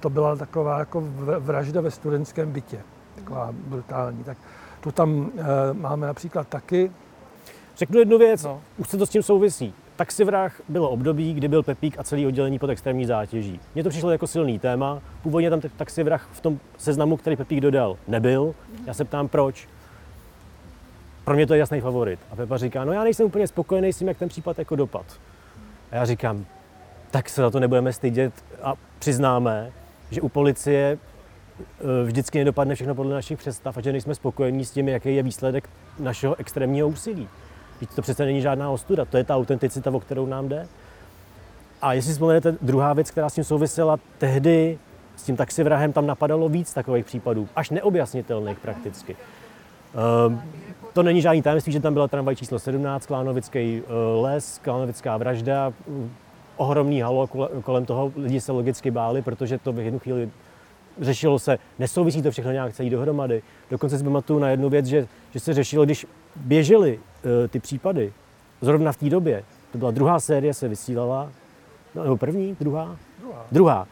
to 0.00 0.10
byla 0.10 0.36
taková 0.36 0.78
jako 0.78 1.04
vražda 1.38 1.80
ve 1.80 1.90
studentském 1.90 2.52
bytě, 2.52 2.80
taková 3.14 3.48
brutální. 3.52 4.24
Tak 4.24 4.36
tu 4.80 4.92
tam 4.92 5.30
máme 5.72 6.06
například 6.06 6.48
taky 6.48 6.90
Řeknu 7.80 7.98
jednu 7.98 8.18
věc, 8.18 8.44
No. 8.44 8.60
už 8.78 8.88
se 8.88 8.96
to 8.96 9.06
s 9.06 9.10
tím 9.10 9.22
souvisí. 9.22 9.74
Taxivrah 9.96 10.60
bylo 10.68 10.90
období, 10.90 11.34
kdy 11.34 11.48
byl 11.48 11.62
Pepík 11.62 11.98
a 11.98 12.02
celý 12.04 12.26
oddělení 12.26 12.58
pod 12.58 12.70
extrémní 12.70 13.06
zátěží. 13.06 13.60
Mně 13.74 13.82
to 13.84 13.90
přišlo 13.90 14.10
jako 14.10 14.26
silný 14.26 14.58
téma. 14.58 15.02
Původně 15.22 15.50
tam 15.50 15.60
taxivrah 15.76 16.28
v 16.32 16.40
tom 16.40 16.58
seznamu, 16.78 17.16
který 17.16 17.36
Pepík 17.36 17.60
dodal, 17.60 17.96
nebyl. 18.08 18.54
Já 18.86 18.94
se 18.94 19.04
ptám, 19.04 19.28
proč. 19.28 19.68
Pro 21.24 21.34
mě 21.34 21.46
to 21.46 21.54
je 21.54 21.58
jasný 21.58 21.80
favorit. 21.80 22.20
A 22.30 22.36
Pepa 22.36 22.56
říká, 22.56 22.84
no 22.84 22.92
já 22.92 23.04
nejsem 23.04 23.26
úplně 23.26 23.46
spokojený 23.46 23.92
s 23.92 23.98
tím, 23.98 24.08
jak 24.08 24.18
ten 24.18 24.28
případ 24.28 24.58
jako 24.58 24.76
dopad. 24.76 25.06
A 25.90 25.96
já 25.96 26.04
říkám, 26.04 26.44
tak 27.10 27.28
se 27.28 27.42
za 27.42 27.50
to 27.50 27.60
nebudeme 27.60 27.92
stydět 27.92 28.32
a 28.62 28.74
přiznáme, 28.98 29.72
že 30.10 30.20
u 30.20 30.28
policie 30.28 30.98
e, 31.80 32.04
vždycky 32.04 32.38
nedopadne 32.38 32.74
všechno 32.74 32.94
podle 32.94 33.14
našich 33.14 33.38
představ 33.38 33.76
a 33.76 33.80
že 33.80 33.92
nejsme 33.92 34.14
spokojení 34.14 34.64
s 34.64 34.70
tím, 34.70 34.88
jaký 34.88 35.16
je 35.16 35.22
výsledek 35.22 35.68
našeho 35.98 36.40
extrémního 36.40 36.88
úsilí. 36.88 37.28
Víte, 37.80 37.94
to 37.94 38.02
přece 38.02 38.24
není 38.24 38.40
žádná 38.40 38.70
ostuda, 38.70 39.04
to 39.04 39.16
je 39.16 39.24
ta 39.24 39.36
autenticita, 39.36 39.90
o 39.90 40.00
kterou 40.00 40.26
nám 40.26 40.48
jde. 40.48 40.68
A 41.82 41.92
jestli 41.92 42.12
vzpomenete, 42.12 42.56
druhá 42.62 42.92
věc, 42.92 43.10
která 43.10 43.28
s 43.28 43.34
tím 43.34 43.44
souvisela, 43.44 43.98
tehdy 44.18 44.78
s 45.16 45.22
tím 45.22 45.36
taxivrahem 45.36 45.92
tam 45.92 46.06
napadalo 46.06 46.48
víc 46.48 46.74
takových 46.74 47.04
případů, 47.04 47.48
až 47.56 47.70
neobjasnitelných 47.70 48.58
prakticky. 48.58 49.16
Ehm, 50.26 50.42
to 50.92 51.02
není 51.02 51.22
žádný 51.22 51.42
tajemství, 51.42 51.72
že 51.72 51.80
tam 51.80 51.92
byla 51.94 52.08
tramvaj 52.08 52.36
číslo 52.36 52.58
17, 52.58 53.06
Klánovický 53.06 53.82
eh, 53.82 53.92
les, 54.20 54.58
Klánovická 54.58 55.16
vražda, 55.16 55.72
mm, 55.88 56.10
ohromný 56.56 57.00
halo 57.00 57.26
kole- 57.26 57.62
kolem 57.62 57.84
toho, 57.86 58.12
lidi 58.16 58.40
se 58.40 58.52
logicky 58.52 58.90
báli, 58.90 59.22
protože 59.22 59.58
to 59.58 59.72
v 59.72 59.78
jednu 59.78 59.98
chvíli 59.98 60.30
řešilo 61.00 61.38
se, 61.38 61.58
nesouvisí 61.78 62.22
to 62.22 62.30
všechno 62.30 62.52
nějak 62.52 62.72
celý 62.72 62.90
dohromady. 62.90 63.42
Dokonce 63.70 63.98
si 63.98 64.04
pamatuju 64.04 64.38
na 64.38 64.48
jednu 64.48 64.68
věc, 64.68 64.86
že, 64.86 65.08
že 65.30 65.40
se 65.40 65.54
řešilo, 65.54 65.84
když 65.84 66.06
běžely 66.36 66.98
uh, 66.98 67.48
ty 67.48 67.60
případy, 67.60 68.12
zrovna 68.60 68.92
v 68.92 68.96
té 68.96 69.10
době, 69.10 69.44
to 69.72 69.78
byla 69.78 69.90
druhá 69.90 70.20
série, 70.20 70.54
se 70.54 70.68
vysílala, 70.68 71.32
no, 71.94 72.02
nebo 72.02 72.16
první, 72.16 72.56
druhá? 72.60 72.96
Druhá. 73.20 73.46
Druhá. 73.52 73.86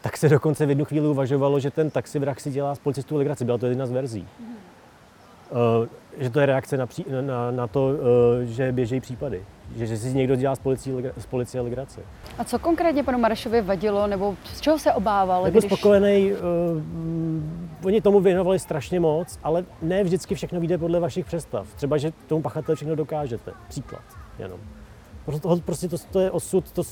Tak 0.00 0.16
se 0.16 0.28
dokonce 0.28 0.66
v 0.66 0.68
jednu 0.68 0.84
chvíli 0.84 1.06
uvažovalo, 1.06 1.60
že 1.60 1.70
ten 1.70 1.90
taxivrah 1.90 2.40
si 2.40 2.50
dělá 2.50 2.74
z 2.74 2.78
policistů 2.78 3.16
legraci. 3.16 3.44
Byla 3.44 3.58
to 3.58 3.66
jedna 3.66 3.86
z 3.86 3.90
verzí. 3.90 4.28
Uh, 5.50 5.86
že 6.18 6.30
to 6.30 6.40
je 6.40 6.46
reakce 6.46 6.76
na, 6.76 6.86
pří, 6.86 7.04
na, 7.20 7.50
na 7.50 7.66
to, 7.66 7.86
uh, 7.86 7.94
že 8.42 8.72
běžejí 8.72 9.00
případy. 9.00 9.42
Že, 9.76 9.86
že 9.86 9.96
si 9.96 10.14
někdo 10.14 10.36
dělá 10.36 10.56
z 10.56 10.58
policie, 10.58 11.12
z 11.18 11.26
policie 11.26 11.60
legraci. 11.60 12.00
A 12.38 12.44
co 12.44 12.58
konkrétně 12.58 13.04
panu 13.04 13.18
Marešovi 13.18 13.60
vadilo, 13.62 14.06
nebo 14.06 14.36
z 14.44 14.60
čeho 14.60 14.78
se 14.78 14.92
obával? 14.92 15.44
Nebyl 15.44 15.60
spokojený, 15.60 16.32
uh, 16.32 16.38
oni 17.84 18.00
tomu 18.00 18.20
věnovali 18.20 18.58
strašně 18.58 19.00
moc, 19.00 19.38
ale 19.42 19.64
ne 19.82 20.04
vždycky 20.04 20.34
všechno 20.34 20.60
vyjde 20.60 20.78
podle 20.78 21.00
vašich 21.00 21.26
představ. 21.26 21.66
Třeba, 21.76 21.96
že 21.96 22.12
tomu 22.26 22.42
pachateli 22.42 22.76
všechno 22.76 22.94
dokážete. 22.94 23.52
Příklad 23.68 24.02
jenom. 24.38 24.58
Prostě, 25.24 25.48
prostě 25.64 25.88
to, 25.88 25.96
to 26.10 26.20
je 26.20 26.30
osud, 26.30 26.70
to 26.70 26.82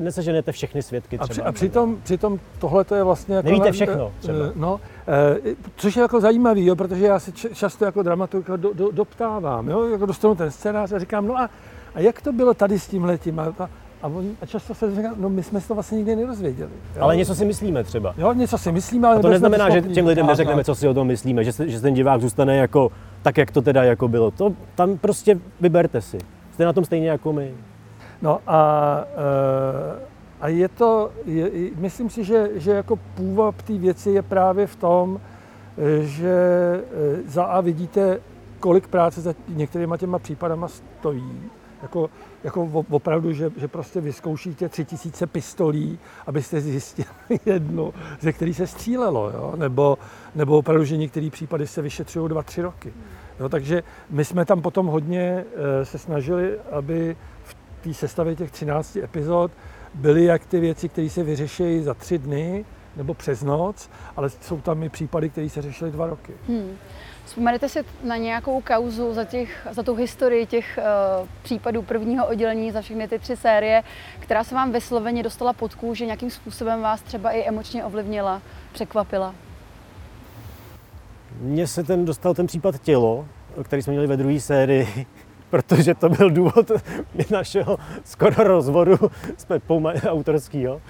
neseženete 0.00 0.52
všechny 0.52 0.82
svědky 0.82 1.18
A, 1.18 1.26
třeba. 1.26 1.32
při, 1.32 1.42
a 1.42 1.52
přitom, 1.52 1.96
přitom 2.02 2.40
tohle 2.58 2.84
to 2.84 2.94
je 2.94 3.04
vlastně 3.04 3.34
jako... 3.34 3.48
Nevíte 3.48 3.72
všechno 3.72 4.12
eh, 4.16 4.20
třeba. 4.20 4.38
No, 4.54 4.80
eh, 5.08 5.54
což 5.76 5.96
je 5.96 6.02
jako 6.02 6.20
zajímavý, 6.20 6.66
jo, 6.66 6.76
protože 6.76 7.06
já 7.06 7.18
se 7.18 7.32
často 7.32 7.84
jako 7.84 8.02
dramaturg 8.02 8.46
do, 8.48 8.72
do, 8.72 8.90
doptávám, 8.90 9.68
jo, 9.68 9.88
jako 9.88 10.06
dostanu 10.06 10.34
ten 10.34 10.50
scénář 10.50 10.92
a 10.92 10.98
říkám, 10.98 11.26
no 11.26 11.38
a, 11.38 11.50
a 11.94 12.00
jak 12.00 12.22
to 12.22 12.32
bylo 12.32 12.54
tady 12.54 12.78
s 12.78 12.88
tím 12.88 13.04
letím? 13.04 13.40
A, 13.40 13.42
a, 13.58 13.68
a, 14.02 14.06
on, 14.06 14.30
a 14.40 14.46
často 14.46 14.74
se 14.74 14.94
říká, 14.94 15.14
no 15.16 15.28
my 15.28 15.42
jsme 15.42 15.60
se 15.60 15.68
to 15.68 15.74
vlastně 15.74 15.96
nikdy 15.98 16.16
nedozvěděli. 16.16 16.70
Jo. 16.96 17.02
Ale 17.02 17.16
něco 17.16 17.34
si 17.34 17.44
myslíme 17.44 17.84
třeba. 17.84 18.14
Jo, 18.18 18.32
něco 18.32 18.58
si 18.58 18.72
myslíme, 18.72 19.08
ale 19.08 19.16
A 19.16 19.20
to 19.20 19.28
neznamená, 19.28 19.70
že 19.70 19.82
těm 19.82 20.06
lidem 20.06 20.26
neřekneme, 20.26 20.64
co 20.64 20.74
si 20.74 20.88
o 20.88 20.94
tom 20.94 21.06
myslíme, 21.06 21.44
že, 21.44 21.52
se, 21.52 21.68
že 21.68 21.80
ten 21.80 21.94
divák 21.94 22.20
zůstane 22.20 22.56
jako 22.56 22.92
tak, 23.22 23.38
jak 23.38 23.50
to 23.50 23.62
teda 23.62 23.84
jako 23.84 24.08
bylo. 24.08 24.30
To 24.30 24.52
tam 24.74 24.98
prostě 24.98 25.38
vyberte 25.60 26.00
si. 26.00 26.18
Jste 26.52 26.64
na 26.64 26.72
tom 26.72 26.84
stejně 26.84 27.08
jako 27.08 27.32
my. 27.32 27.54
No 28.22 28.40
a, 28.46 29.04
eh, 29.16 30.00
a 30.40 30.48
je 30.48 30.68
to, 30.68 31.10
je, 31.24 31.50
myslím 31.74 32.10
si, 32.10 32.24
že, 32.24 32.50
že 32.54 32.70
jako 32.70 32.96
půvab 32.96 33.62
té 33.62 33.72
věci 33.72 34.10
je 34.10 34.22
právě 34.22 34.66
v 34.66 34.76
tom, 34.76 35.20
eh, 35.78 36.02
že 36.02 36.34
eh, 36.84 37.22
za 37.26 37.44
A 37.44 37.60
vidíte, 37.60 38.20
kolik 38.60 38.88
práce 38.88 39.20
za 39.20 39.34
některýma 39.48 39.96
těma 39.96 40.18
případama 40.18 40.68
stojí. 40.68 41.50
Jako, 41.82 42.10
jako 42.44 42.84
opravdu, 42.90 43.32
že, 43.32 43.50
že 43.56 43.68
prostě 43.68 44.00
vyzkoušíte 44.00 44.68
tři 44.68 44.84
tisíce 44.84 45.26
pistolí, 45.26 45.98
abyste 46.26 46.60
zjistili 46.60 47.08
jednu, 47.46 47.94
ze 48.20 48.32
který 48.32 48.54
se 48.54 48.66
střílelo. 48.66 49.30
Jo? 49.30 49.54
Nebo, 49.56 49.98
nebo 50.34 50.58
opravdu, 50.58 50.84
že 50.84 50.96
některé 50.96 51.30
případy 51.30 51.66
se 51.66 51.82
vyšetřují 51.82 52.28
dva, 52.28 52.42
tři 52.42 52.62
roky. 52.62 52.92
Jo? 53.40 53.48
Takže 53.48 53.82
my 54.10 54.24
jsme 54.24 54.44
tam 54.44 54.62
potom 54.62 54.86
hodně 54.86 55.44
se 55.82 55.98
snažili, 55.98 56.58
aby 56.70 57.16
té 57.82 57.94
sestavě 57.94 58.36
těch 58.36 58.50
13 58.50 58.96
epizod 58.96 59.50
byly 59.94 60.24
jak 60.24 60.46
ty 60.46 60.60
věci, 60.60 60.88
které 60.88 61.10
se 61.10 61.22
vyřeší 61.22 61.82
za 61.82 61.94
tři 61.94 62.18
dny 62.18 62.64
nebo 62.96 63.14
přes 63.14 63.42
noc, 63.42 63.90
ale 64.16 64.30
jsou 64.30 64.60
tam 64.60 64.82
i 64.82 64.88
případy, 64.88 65.30
které 65.30 65.48
se 65.48 65.62
řešily 65.62 65.90
dva 65.90 66.06
roky. 66.06 66.32
Hmm. 66.48 66.76
Vzpomenete 67.24 67.68
si 67.68 67.84
na 68.04 68.16
nějakou 68.16 68.60
kauzu 68.60 69.14
za, 69.14 69.24
těch, 69.24 69.66
za 69.70 69.82
tu 69.82 69.94
historii 69.94 70.46
těch 70.46 70.78
uh, 71.22 71.28
případů 71.42 71.82
prvního 71.82 72.26
oddělení, 72.26 72.72
za 72.72 72.80
všechny 72.80 73.08
ty 73.08 73.18
tři 73.18 73.36
série, 73.36 73.82
která 74.18 74.44
se 74.44 74.54
vám 74.54 74.72
vysloveně 74.72 75.22
dostala 75.22 75.52
pod 75.52 75.74
kůži, 75.74 76.06
nějakým 76.06 76.30
způsobem 76.30 76.80
vás 76.80 77.02
třeba 77.02 77.30
i 77.30 77.48
emočně 77.48 77.84
ovlivnila, 77.84 78.42
překvapila? 78.72 79.34
Mně 81.40 81.66
se 81.66 81.84
ten 81.84 82.04
dostal 82.04 82.34
ten 82.34 82.46
případ 82.46 82.78
tělo, 82.78 83.26
který 83.62 83.82
jsme 83.82 83.90
měli 83.90 84.06
ve 84.06 84.16
druhé 84.16 84.40
sérii, 84.40 85.06
protože 85.52 85.94
to 85.94 86.08
byl 86.08 86.30
důvod 86.30 86.70
našeho 87.30 87.78
skoro 88.04 88.44
rozvodu 88.44 88.96
s 89.36 89.44
Pepou 89.44 89.84
autorskýho. 90.08 90.80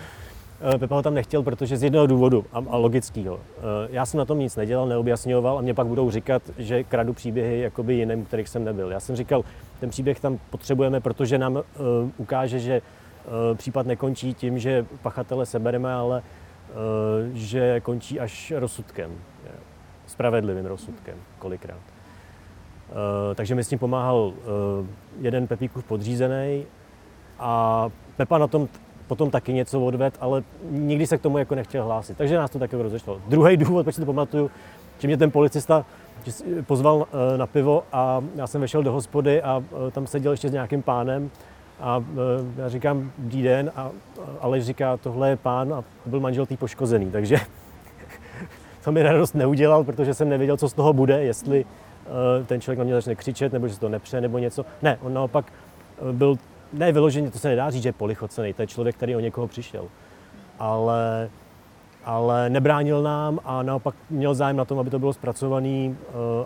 Eh, 0.74 0.78
Pepa 0.78 0.94
ho 0.94 1.02
tam 1.02 1.14
nechtěl, 1.14 1.42
protože 1.42 1.76
z 1.76 1.82
jednoho 1.82 2.06
důvodu 2.06 2.44
a, 2.52 2.76
logického. 2.76 3.40
Eh, 3.58 3.88
Já 3.90 4.06
jsem 4.06 4.18
na 4.18 4.24
tom 4.24 4.38
nic 4.38 4.56
nedělal, 4.56 4.86
neobjasňoval 4.86 5.58
a 5.58 5.60
mě 5.60 5.74
pak 5.74 5.86
budou 5.86 6.10
říkat, 6.10 6.42
že 6.58 6.84
kradu 6.84 7.12
příběhy 7.12 7.60
jakoby 7.60 7.94
jiným, 7.94 8.24
kterých 8.24 8.48
jsem 8.48 8.64
nebyl. 8.64 8.90
Já 8.90 9.00
jsem 9.00 9.16
říkal, 9.16 9.44
ten 9.80 9.90
příběh 9.90 10.20
tam 10.20 10.38
potřebujeme, 10.50 11.00
protože 11.00 11.38
nám 11.38 11.56
uh, 11.56 11.62
ukáže, 12.16 12.58
že 12.60 12.82
případ 13.54 13.86
nekončí 13.86 14.34
tím, 14.34 14.58
že 14.58 14.86
pachatele 15.02 15.46
sebereme, 15.46 15.94
ale 15.94 16.22
že 17.32 17.80
končí 17.80 18.20
až 18.20 18.52
rozsudkem. 18.56 19.10
Spravedlivým 20.06 20.66
rozsudkem, 20.66 21.14
kolikrát. 21.38 21.91
Uh, 22.92 23.34
takže 23.34 23.54
mi 23.54 23.64
s 23.64 23.68
tím 23.68 23.78
pomáhal 23.78 24.16
uh, 24.16 24.32
jeden 25.20 25.46
Pepíkův 25.46 25.84
podřízený 25.84 26.64
a 27.38 27.90
Pepa 28.16 28.38
na 28.38 28.46
tom 28.46 28.68
potom 29.06 29.30
taky 29.30 29.52
něco 29.52 29.80
odved, 29.80 30.14
ale 30.20 30.42
nikdy 30.70 31.06
se 31.06 31.18
k 31.18 31.20
tomu 31.20 31.38
jako 31.38 31.54
nechtěl 31.54 31.84
hlásit. 31.84 32.16
Takže 32.16 32.36
nás 32.36 32.50
to 32.50 32.58
taky 32.58 32.76
rozešlo. 32.76 33.20
Druhý 33.28 33.56
důvod, 33.56 33.82
proč 33.82 33.94
si 33.94 34.00
to 34.00 34.06
pamatuju, 34.06 34.50
že 34.98 35.08
mě 35.08 35.16
ten 35.16 35.30
policista 35.30 35.84
si- 36.28 36.62
pozval 36.62 37.06
eh, 37.34 37.38
na 37.38 37.46
pivo 37.46 37.84
a 37.92 38.24
já 38.36 38.46
jsem 38.46 38.60
vešel 38.60 38.82
do 38.82 38.92
hospody 38.92 39.42
a 39.42 39.64
eh, 39.88 39.90
tam 39.90 40.06
seděl 40.06 40.32
ještě 40.32 40.48
s 40.48 40.52
nějakým 40.52 40.82
pánem 40.82 41.30
a 41.80 42.04
eh, 42.12 42.62
já 42.62 42.68
říkám 42.68 43.12
dobrý 43.18 43.42
den 43.42 43.72
a 43.76 43.90
Aleš 44.40 44.64
říká, 44.64 44.96
tohle 44.96 45.28
je 45.28 45.36
pán 45.36 45.74
a 45.74 45.84
byl 46.06 46.20
manžel 46.20 46.46
tý 46.46 46.56
poškozený, 46.56 47.10
takže 47.10 47.36
to 48.84 48.92
mi 48.92 49.02
radost 49.02 49.34
neudělal, 49.34 49.84
protože 49.84 50.14
jsem 50.14 50.28
nevěděl, 50.28 50.56
co 50.56 50.68
z 50.68 50.72
toho 50.72 50.92
bude, 50.92 51.22
jestli 51.22 51.64
eh, 51.64 51.91
ten 52.46 52.60
člověk 52.60 52.78
na 52.78 52.84
mě 52.84 52.94
začne 52.94 53.14
křičet, 53.14 53.52
nebo 53.52 53.68
že 53.68 53.74
se 53.74 53.80
to 53.80 53.88
nepře, 53.88 54.20
nebo 54.20 54.38
něco. 54.38 54.64
Ne, 54.82 54.98
on 55.02 55.14
naopak 55.14 55.52
eh, 56.08 56.12
byl, 56.12 56.36
ne 56.72 56.92
vyloženě, 56.92 57.30
to 57.30 57.38
se 57.38 57.48
nedá 57.48 57.70
říct, 57.70 57.82
že 57.82 57.88
je 57.88 57.92
polichocený, 57.92 58.52
to 58.52 58.62
je 58.62 58.66
člověk, 58.66 58.96
který 58.96 59.16
o 59.16 59.20
někoho 59.20 59.46
přišel. 59.48 59.84
Ale, 60.58 61.30
ale 62.04 62.50
nebránil 62.50 63.02
nám 63.02 63.38
a 63.44 63.62
naopak 63.62 63.94
měl 64.10 64.34
zájem 64.34 64.56
na 64.56 64.64
tom, 64.64 64.78
aby 64.78 64.90
to 64.90 64.98
bylo 64.98 65.12
zpracované 65.12 65.88
uh, 65.88 65.94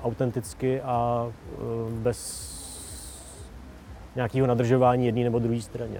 autenticky 0.05 0.81
a 0.81 1.27
bez 1.91 2.57
nějakého 4.17 4.47
nadržování 4.47 5.07
jedné 5.07 5.25
nebo 5.25 5.39
druhé 5.39 5.61
straně. 5.61 5.99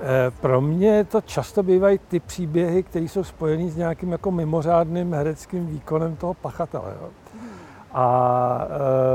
Eh, 0.00 0.30
Pro 0.40 0.60
mě 0.60 1.04
to 1.04 1.20
často 1.20 1.62
bývají 1.62 1.98
ty 2.08 2.20
příběhy, 2.20 2.82
které 2.82 3.04
jsou 3.04 3.24
spojené 3.24 3.70
s 3.70 3.76
nějakým 3.76 4.12
jako 4.12 4.30
mimořádným 4.30 5.12
hereckým 5.12 5.66
výkonem 5.66 6.16
toho 6.16 6.34
pachatele. 6.34 6.94
Jo. 7.00 7.08
A 7.92 8.68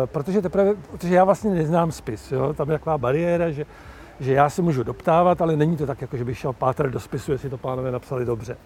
e, 0.04 0.08
protože 0.08 0.42
teprve, 0.42 0.74
protože 0.92 1.16
já 1.16 1.24
vlastně 1.24 1.52
neznám 1.52 1.92
spis, 1.92 2.32
jo, 2.32 2.54
tam 2.54 2.70
je 2.70 2.78
taková 2.78 2.98
bariéra, 2.98 3.52
že, 3.52 3.66
že 4.20 4.34
já 4.34 4.50
si 4.50 4.62
můžu 4.62 4.84
doptávat, 4.84 5.42
ale 5.42 5.56
není 5.56 5.78
to 5.78 5.86
tak, 5.86 6.02
jako 6.02 6.18
že 6.18 6.26
bych 6.26 6.38
šel 6.38 6.54
pátrat 6.54 6.92
do 6.92 7.00
spisu, 7.00 7.32
jestli 7.32 7.50
to 7.50 7.58
pánové 7.58 7.92
napsali 7.92 8.26
dobře. 8.26 8.58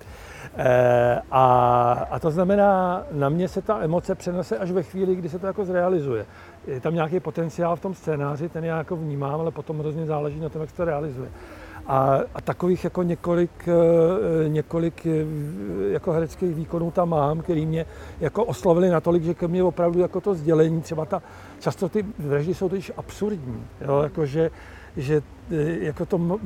E, 0.57 1.21
a, 1.31 2.07
a 2.11 2.19
to 2.19 2.31
znamená, 2.31 3.03
na 3.11 3.29
mě 3.29 3.47
se 3.47 3.61
ta 3.61 3.79
emoce 3.79 4.15
přenese 4.15 4.57
až 4.57 4.71
ve 4.71 4.83
chvíli, 4.83 5.15
kdy 5.15 5.29
se 5.29 5.39
to 5.39 5.47
jako 5.47 5.65
zrealizuje. 5.65 6.25
Je 6.67 6.79
tam 6.81 6.93
nějaký 6.93 7.19
potenciál 7.19 7.75
v 7.75 7.79
tom 7.79 7.93
scénáři, 7.93 8.49
ten 8.49 8.65
já 8.65 8.77
jako 8.77 8.95
vnímám, 8.95 9.39
ale 9.39 9.51
potom 9.51 9.79
hrozně 9.79 10.05
záleží 10.05 10.39
na 10.39 10.49
tom, 10.49 10.61
jak 10.61 10.69
se 10.69 10.75
to 10.75 10.85
realizuje. 10.85 11.29
A, 11.87 12.19
a 12.35 12.41
takových 12.41 12.83
jako 12.83 13.03
několik, 13.03 13.67
eh, 13.67 14.49
několik 14.49 15.05
eh, 15.05 15.25
jako 15.89 16.11
hereckých 16.11 16.55
výkonů 16.55 16.91
tam 16.91 17.09
mám, 17.09 17.41
který 17.41 17.65
mě 17.65 17.85
jako 18.19 18.45
oslovili 18.45 18.89
natolik, 18.89 19.23
že 19.23 19.33
ke 19.33 19.47
mně 19.47 19.63
opravdu 19.63 19.99
jako 19.99 20.21
to 20.21 20.35
sdělení, 20.35 20.81
třeba 20.81 21.05
ta, 21.05 21.21
často 21.59 21.89
ty 21.89 22.05
vraždy 22.19 22.53
jsou 22.53 22.69
totiž 22.69 22.91
absurdní, 22.97 23.63
jo, 23.81 24.01
jako 24.03 24.25
že, 24.25 24.51
že 24.97 25.21
eh, 25.51 25.85
jako 25.85 26.05
to, 26.05 26.39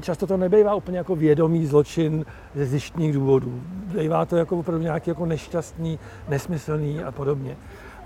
často 0.00 0.26
to 0.26 0.36
nebejvá 0.36 0.74
úplně 0.74 0.98
jako 0.98 1.16
vědomý 1.16 1.66
zločin 1.66 2.24
ze 2.54 2.66
zjištních 2.66 3.12
důvodů. 3.12 3.60
Bývá 3.98 4.26
to 4.26 4.36
jako 4.36 4.58
opravdu 4.58 4.82
nějaký 4.82 5.10
jako 5.10 5.26
nešťastný, 5.26 5.98
nesmyslný 6.28 7.02
a 7.02 7.12
podobně. 7.12 7.56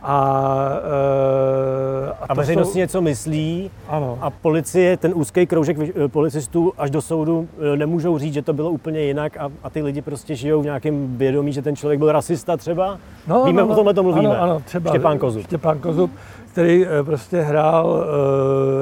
A, 0.03 0.69
uh, 2.05 2.11
a, 2.21 2.27
a 2.29 2.35
veřejnost 2.35 2.73
jsou... 2.73 2.79
něco 2.79 3.01
myslí 3.01 3.71
ano. 3.89 4.19
a 4.21 4.31
policie, 4.31 4.97
ten 4.97 5.13
úzký 5.15 5.47
kroužek 5.47 5.77
eh, 5.79 6.09
policistů 6.09 6.73
až 6.79 6.91
do 6.91 7.03
soudu 7.03 7.49
eh, 7.73 7.77
nemůžou 7.77 8.19
říct, 8.19 8.35
že 8.35 8.43
to 8.43 8.53
bylo 8.53 8.71
úplně 8.71 9.01
jinak 9.01 9.37
a, 9.37 9.51
a 9.63 9.71
ty 9.71 9.83
lidi 9.83 10.03
prostě 10.03 10.35
žijou 10.35 10.63
v 10.63 10.65
nějakém 10.65 11.17
vědomí, 11.17 11.53
že 11.53 11.63
ten 11.63 11.77
člověk 11.77 11.99
byl 11.99 12.13
rasista 12.13 12.57
třeba. 12.57 12.99
No, 13.27 13.45
Víme, 13.45 13.63
no, 13.63 13.69
o 13.69 13.75
tomhle 13.75 13.95
to 13.95 14.03
mluvíme. 14.03 14.29
Ano, 14.29 14.43
ano, 14.43 14.63
třeba 14.65 14.91
Štěpán 14.91 15.19
Kozub. 15.19 15.43
Štěpán 15.43 15.79
Kozub, 15.79 16.11
který 16.53 16.87
prostě 17.03 17.41
hrál 17.41 18.05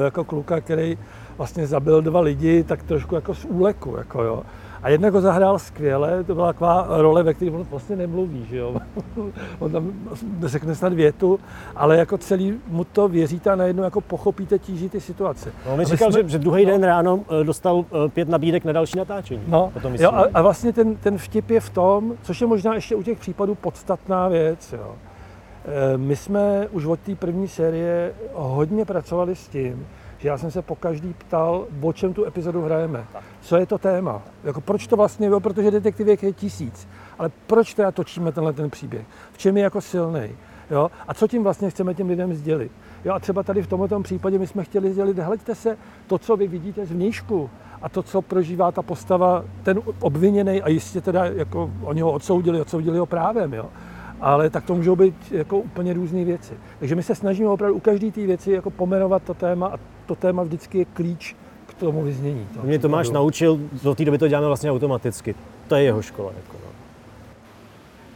jako 0.03 0.23
kluka, 0.23 0.61
který 0.61 0.97
vlastně 1.37 1.67
zabil 1.67 2.01
dva 2.01 2.19
lidi, 2.19 2.63
tak 2.63 2.83
trošku 2.83 3.15
jako 3.15 3.35
z 3.35 3.45
úleku, 3.45 3.95
jako 3.97 4.23
jo. 4.23 4.43
A 4.85 4.89
jednak 4.89 5.13
ho 5.13 5.21
zahrál 5.21 5.59
skvěle, 5.59 6.23
to 6.23 6.35
byla 6.35 6.53
taková 6.53 6.87
role, 6.89 7.23
ve 7.23 7.33
které 7.33 7.51
on 7.51 7.63
vlastně 7.69 7.95
nemluví, 7.95 8.45
že 8.49 8.57
jo. 8.57 8.75
on 9.59 9.71
tam 9.71 9.93
řekne 10.43 10.75
snad 10.75 10.93
větu, 10.93 11.39
ale 11.75 11.97
jako 11.97 12.17
celý 12.17 12.59
mu 12.67 12.83
to 12.83 13.07
věříte 13.07 13.51
a 13.51 13.55
najednou 13.55 13.83
jako 13.83 14.01
pochopíte 14.01 14.59
tíží 14.59 14.89
ty 14.89 15.01
situace. 15.01 15.51
No, 15.65 15.71
on 15.71 15.77
mi 15.77 15.85
říkal, 15.85 16.11
jsme... 16.11 16.23
že, 16.23 16.29
že 16.29 16.39
druhý 16.39 16.65
den 16.65 16.83
ráno 16.83 17.19
eh, 17.41 17.43
dostal 17.43 17.85
eh, 17.85 18.09
pět 18.09 18.29
nabídek 18.29 18.65
na 18.65 18.71
další 18.71 18.97
natáčení. 18.97 19.41
No, 19.47 19.71
jo, 19.99 20.11
a, 20.11 20.25
a, 20.33 20.41
vlastně 20.41 20.73
ten, 20.73 20.95
ten 20.95 21.17
vtip 21.17 21.49
je 21.49 21.59
v 21.59 21.69
tom, 21.69 22.13
což 22.21 22.41
je 22.41 22.47
možná 22.47 22.75
ještě 22.75 22.95
u 22.95 23.03
těch 23.03 23.19
případů 23.19 23.55
podstatná 23.55 24.27
věc, 24.27 24.73
jo. 24.73 24.95
Eh, 25.65 25.97
my 25.97 26.15
jsme 26.15 26.67
už 26.71 26.85
od 26.85 26.99
té 26.99 27.15
první 27.15 27.47
série 27.47 28.13
hodně 28.33 28.85
pracovali 28.85 29.35
s 29.35 29.47
tím, 29.47 29.87
že 30.17 30.27
já 30.27 30.37
jsem 30.37 30.51
se 30.51 30.61
po 30.61 30.75
každý 30.75 31.13
ptal, 31.13 31.67
o 31.81 31.93
čem 31.93 32.13
tu 32.13 32.25
epizodu 32.25 32.61
hrajeme. 32.61 33.05
Co 33.41 33.57
je 33.57 33.65
to 33.65 33.77
téma? 33.77 34.21
Jako 34.43 34.61
proč 34.61 34.87
to 34.87 34.95
vlastně, 34.95 35.27
jo, 35.27 35.39
protože 35.39 35.71
detektivek 35.71 36.23
je 36.23 36.33
tisíc, 36.33 36.87
ale 37.19 37.31
proč 37.47 37.73
teda 37.73 37.91
točíme 37.91 38.31
tenhle 38.31 38.53
ten 38.53 38.69
příběh? 38.69 39.05
V 39.31 39.37
čem 39.37 39.57
je 39.57 39.63
jako 39.63 39.81
silný? 39.81 40.29
Jo? 40.71 40.91
A 41.07 41.13
co 41.13 41.27
tím 41.27 41.43
vlastně 41.43 41.69
chceme 41.69 41.93
těm 41.93 42.09
lidem 42.09 42.33
sdělit? 42.33 42.71
Jo, 43.05 43.13
a 43.13 43.19
třeba 43.19 43.43
tady 43.43 43.61
v 43.61 43.67
tomto 43.67 43.99
případě 43.99 44.39
my 44.39 44.47
jsme 44.47 44.63
chtěli 44.63 44.91
sdělit, 44.91 45.19
hleďte 45.19 45.55
se, 45.55 45.77
to, 46.07 46.17
co 46.17 46.37
vy 46.37 46.47
vidíte 46.47 46.85
z 46.85 46.91
vnějšku 46.91 47.49
a 47.81 47.89
to, 47.89 48.03
co 48.03 48.21
prožívá 48.21 48.71
ta 48.71 48.81
postava, 48.81 49.45
ten 49.63 49.81
obviněný 49.99 50.61
a 50.61 50.69
jistě 50.69 51.01
teda 51.01 51.25
jako 51.25 51.71
oni 51.81 52.01
ho 52.01 52.11
odsoudili, 52.11 52.61
odsoudili 52.61 52.97
ho 52.97 53.05
právem, 53.05 53.53
jo 53.53 53.69
ale 54.21 54.49
tak 54.49 54.65
to 54.65 54.75
můžou 54.75 54.95
být 54.95 55.15
jako 55.31 55.57
úplně 55.57 55.93
různé 55.93 56.23
věci. 56.23 56.53
Takže 56.79 56.95
my 56.95 57.03
se 57.03 57.15
snažíme 57.15 57.49
opravdu 57.49 57.75
u 57.75 57.79
každé 57.79 58.11
té 58.11 58.21
věci 58.21 58.51
jako 58.51 58.69
pomenovat 58.69 59.23
to 59.23 59.33
téma 59.33 59.67
a 59.67 59.79
to 60.05 60.15
téma 60.15 60.43
vždycky 60.43 60.77
je 60.77 60.85
klíč 60.85 61.35
k 61.67 61.73
tomu 61.73 62.03
vyznění. 62.03 62.47
To 62.53 62.67
Mě 62.67 62.79
Tomáš 62.79 63.09
naučil, 63.09 63.59
do 63.83 63.95
té 63.95 64.05
doby 64.05 64.17
to 64.17 64.27
děláme 64.27 64.47
vlastně 64.47 64.71
automaticky. 64.71 65.35
To 65.67 65.75
je 65.75 65.83
jeho 65.83 66.01
škola. 66.01 66.31
Jako 66.35 66.57
no. 66.65 66.71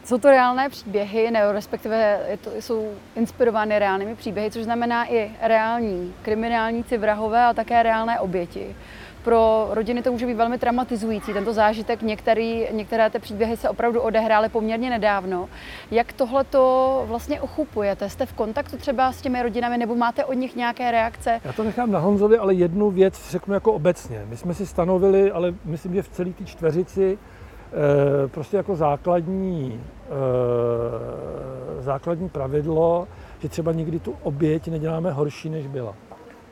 Jsou 0.04 0.18
to 0.18 0.30
reálné 0.30 0.68
příběhy, 0.68 1.30
nebo 1.30 1.52
respektive 1.52 2.20
je 2.28 2.36
to, 2.36 2.50
jsou 2.60 2.88
inspirovány 3.16 3.78
reálnými 3.78 4.14
příběhy, 4.14 4.50
což 4.50 4.64
znamená 4.64 5.12
i 5.12 5.30
reální 5.42 6.14
kriminálníci, 6.22 6.98
vrahové 6.98 7.44
a 7.44 7.54
také 7.54 7.82
reálné 7.82 8.20
oběti 8.20 8.76
pro 9.24 9.68
rodiny 9.70 10.02
to 10.02 10.12
může 10.12 10.26
být 10.26 10.34
velmi 10.34 10.58
traumatizující. 10.58 11.32
Tento 11.32 11.52
zážitek, 11.52 12.02
některý, 12.02 12.66
některé 12.72 13.10
ty 13.10 13.18
příběhy 13.18 13.56
se 13.56 13.68
opravdu 13.68 14.00
odehrály 14.00 14.48
poměrně 14.48 14.90
nedávno. 14.90 15.48
Jak 15.90 16.12
tohle 16.12 16.44
to 16.44 17.04
vlastně 17.08 17.40
ochupujete? 17.40 18.08
Jste 18.08 18.26
v 18.26 18.32
kontaktu 18.32 18.76
třeba 18.76 19.12
s 19.12 19.22
těmi 19.22 19.42
rodinami 19.42 19.78
nebo 19.78 19.94
máte 19.94 20.24
od 20.24 20.32
nich 20.32 20.56
nějaké 20.56 20.90
reakce? 20.90 21.40
Já 21.44 21.52
to 21.52 21.64
nechám 21.64 21.90
na 21.90 21.98
Honzovi, 21.98 22.38
ale 22.38 22.54
jednu 22.54 22.90
věc 22.90 23.30
řeknu 23.30 23.54
jako 23.54 23.72
obecně. 23.72 24.26
My 24.28 24.36
jsme 24.36 24.54
si 24.54 24.66
stanovili, 24.66 25.32
ale 25.32 25.54
myslím, 25.64 25.94
že 25.94 26.02
v 26.02 26.08
celé 26.08 26.30
té 26.30 26.44
čtveřici 26.44 27.18
eh, 27.18 28.28
prostě 28.28 28.56
jako 28.56 28.76
základní, 28.76 29.80
eh, 30.06 31.82
základní 31.82 32.28
pravidlo, 32.28 33.08
že 33.38 33.48
třeba 33.48 33.72
nikdy 33.72 33.98
tu 34.00 34.16
oběť 34.22 34.68
neděláme 34.68 35.12
horší, 35.12 35.50
než 35.50 35.66
byla. 35.66 35.94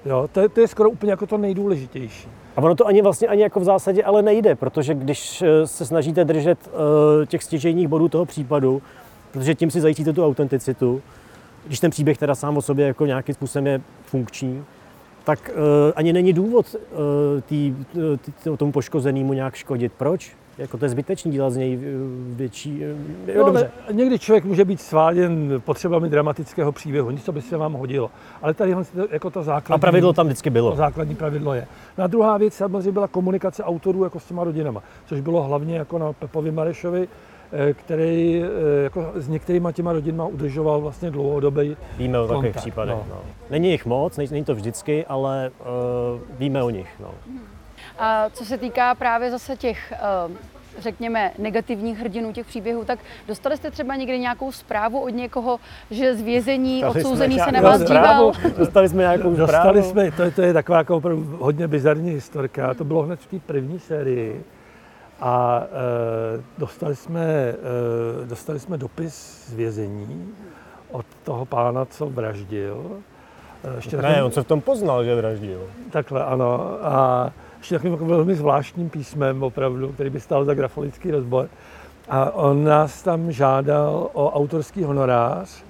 Jo, 0.05 0.29
to, 0.33 0.41
je, 0.41 0.49
to 0.49 0.61
je 0.61 0.69
skoro 0.69 0.91
úplně 0.91 1.13
jako 1.13 1.27
to 1.27 1.39
nejdůležitější. 1.39 2.29
A 2.57 2.63
ono 2.63 2.75
to 2.75 2.87
ani 2.87 3.03
vlastně 3.03 3.29
ani 3.29 3.43
jako 3.43 3.61
v 3.61 3.65
zásadě 3.65 4.05
ale 4.05 4.23
nejde, 4.23 4.55
protože 4.55 4.95
když 4.95 5.43
eh, 5.43 5.67
se 5.67 5.87
snažíte 5.87 6.25
držet 6.25 6.59
uh, 6.67 7.27
těch 7.27 7.43
stěžejních 7.43 7.89
bodů 7.89 8.09
toho 8.09 8.25
případu, 8.27 8.83
protože 9.31 9.55
tím 9.55 9.71
si 9.71 9.81
zajistíte 9.81 10.13
tu 10.13 10.27
autenticitu, 10.27 11.03
když 11.67 11.81
ten 11.81 11.91
příběh 11.91 12.19
teda 12.19 12.35
sám 12.35 12.57
o 12.57 12.63
sobě 12.63 12.87
jako 12.87 13.07
nějakým 13.07 13.35
způsobem 13.35 13.67
je 13.67 13.81
funkční, 14.05 14.65
tak 15.25 15.51
uh, 15.55 15.93
ani 15.97 16.13
není 16.13 16.33
důvod 16.33 16.67
uh, 16.75 17.41
tý, 17.41 17.75
tý, 18.25 18.57
tomu 18.57 18.73
poškozenému 18.73 19.33
nějak 19.33 19.55
škodit. 19.55 19.93
Proč? 19.99 20.37
Jako 20.59 20.79
to 20.79 20.85
je 20.85 20.89
zbytečný 20.89 21.33
dělat 21.33 21.51
z 21.51 21.57
něj 21.57 21.79
větší... 22.37 22.81
Jo, 23.27 23.39
no, 23.39 23.45
dobře. 23.45 23.71
Někdy 23.93 24.19
člověk 24.19 24.45
může 24.45 24.65
být 24.65 24.81
sváděn 24.81 25.63
potřebami 25.65 26.09
dramatického 26.09 26.73
příběhu, 26.73 27.11
nic, 27.11 27.25
co 27.25 27.33
by 27.33 27.43
se 27.43 27.57
vám 27.57 27.73
hodilo. 27.73 28.11
Ale 28.43 28.55
tady 28.55 28.77
jako 29.11 29.31
to 29.31 29.43
základní... 29.43 29.75
A 29.75 29.79
pravidlo 29.79 30.13
tam 30.13 30.27
vždycky 30.27 30.51
bylo. 30.51 30.71
To 30.71 30.77
základní 30.77 31.15
pravidlo 31.15 31.55
je. 31.55 31.67
No 31.99 32.05
a 32.05 32.07
druhá 32.07 32.39
věc 32.39 32.55
samozřejmě 32.55 32.93
byla 32.93 33.09
komunikace 33.09 33.65
autorů 33.65 34.05
jako 34.05 34.21
s 34.21 34.25
těma 34.25 34.45
rodinama, 34.45 34.83
což 35.07 35.21
bylo 35.21 35.43
hlavně 35.43 35.77
jako 35.77 35.99
na 35.99 36.13
Pepovi 36.13 36.51
Marešovi, 36.51 37.09
eh, 37.53 37.75
který 37.75 38.43
eh, 38.43 38.83
jako 38.83 39.13
s 39.15 39.29
některýma 39.29 39.73
těma 39.73 39.93
rodinama 39.93 40.27
udržoval 40.27 40.81
vlastně 40.81 41.11
dlouhodobý 41.11 41.77
Víme 41.99 42.19
o 42.19 42.29
takových 42.29 42.57
případech. 42.57 42.95
No. 42.95 43.07
No. 43.11 43.21
Není 43.51 43.71
jich 43.71 43.87
moc, 43.87 44.17
není 44.17 44.45
to 44.45 44.55
vždycky, 44.55 45.07
ale 45.07 45.51
uh, 45.61 46.21
víme 46.39 46.63
o 46.63 46.71
nich. 46.71 46.89
No. 47.01 47.11
A 47.99 48.31
co 48.31 48.45
se 48.45 48.59
týká 48.59 48.95
právě 48.95 49.31
zase 49.31 49.57
těch 49.57 49.93
uh, 50.29 50.33
řekněme, 50.79 51.33
negativních 51.39 51.99
hrdinů 51.99 52.33
těch 52.33 52.47
příběhů, 52.47 52.85
tak 52.85 52.99
dostali 53.29 53.57
jste 53.57 53.71
třeba 53.71 53.97
někdy 53.97 54.19
nějakou 54.19 54.53
zprávu 54.53 55.01
od 55.01 55.09
někoho, 55.09 55.61
že 55.91 56.15
z 56.15 56.23
vězení 56.23 56.81
dostali 56.81 57.05
odsouzený 57.05 57.39
se 57.39 57.53
na 57.53 57.61
vás 57.61 57.83
díval? 57.83 58.33
Dostali 58.59 58.89
jsme 58.89 59.03
nějakou 59.03 59.35
zprávu. 59.35 59.47
Dostali 59.47 59.83
jsme, 59.83 60.11
to, 60.11 60.31
to 60.31 60.43
je 60.43 60.53
taková 60.53 60.79
jako 60.79 61.03
hodně 61.39 61.69
bizarní 61.69 62.11
historka, 62.11 62.75
to 62.75 62.85
bylo 62.85 63.03
hned 63.03 63.21
v 63.21 63.27
té 63.27 63.39
první 63.47 63.79
sérii. 63.79 64.45
A 65.21 65.63
e, 65.63 66.43
dostali, 66.59 66.97
jsme, 66.97 67.25
e, 67.25 67.55
dostali 68.27 68.61
jsme 68.61 68.79
dopis 68.79 69.45
z 69.47 69.55
vězení 69.55 70.29
od 70.91 71.07
toho 71.25 71.47
pána, 71.47 71.85
co 71.85 72.07
vraždil. 72.07 72.87
E, 73.65 73.77
ještě 73.77 73.97
ne, 73.97 74.03
takovým, 74.03 74.25
on 74.25 74.31
se 74.31 74.43
v 74.43 74.47
tom 74.47 74.61
poznal, 74.61 75.05
že 75.05 75.15
vraždil. 75.15 75.61
Takhle, 75.91 76.25
ano. 76.25 76.79
A 76.83 77.31
ještě 77.59 77.75
takovým 77.75 77.93
jako 77.93 78.05
velmi 78.05 78.35
zvláštním 78.35 78.91
písmem 78.91 79.43
opravdu, 79.43 79.93
který 79.93 80.11
by 80.11 80.21
stál 80.21 80.45
za 80.45 80.55
grafolický 80.55 81.11
rozbor. 81.11 81.49
A 82.09 82.31
on 82.31 82.65
nás 82.65 83.03
tam 83.03 83.33
žádal 83.33 84.11
o 84.13 84.31
autorský 84.31 84.85
honorář, 84.85 85.65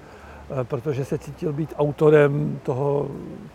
eh, 0.51 0.63
protože 0.63 1.05
se 1.05 1.17
cítil 1.17 1.53
být 1.53 1.73
autorem 1.77 2.59
toho, 2.63 3.07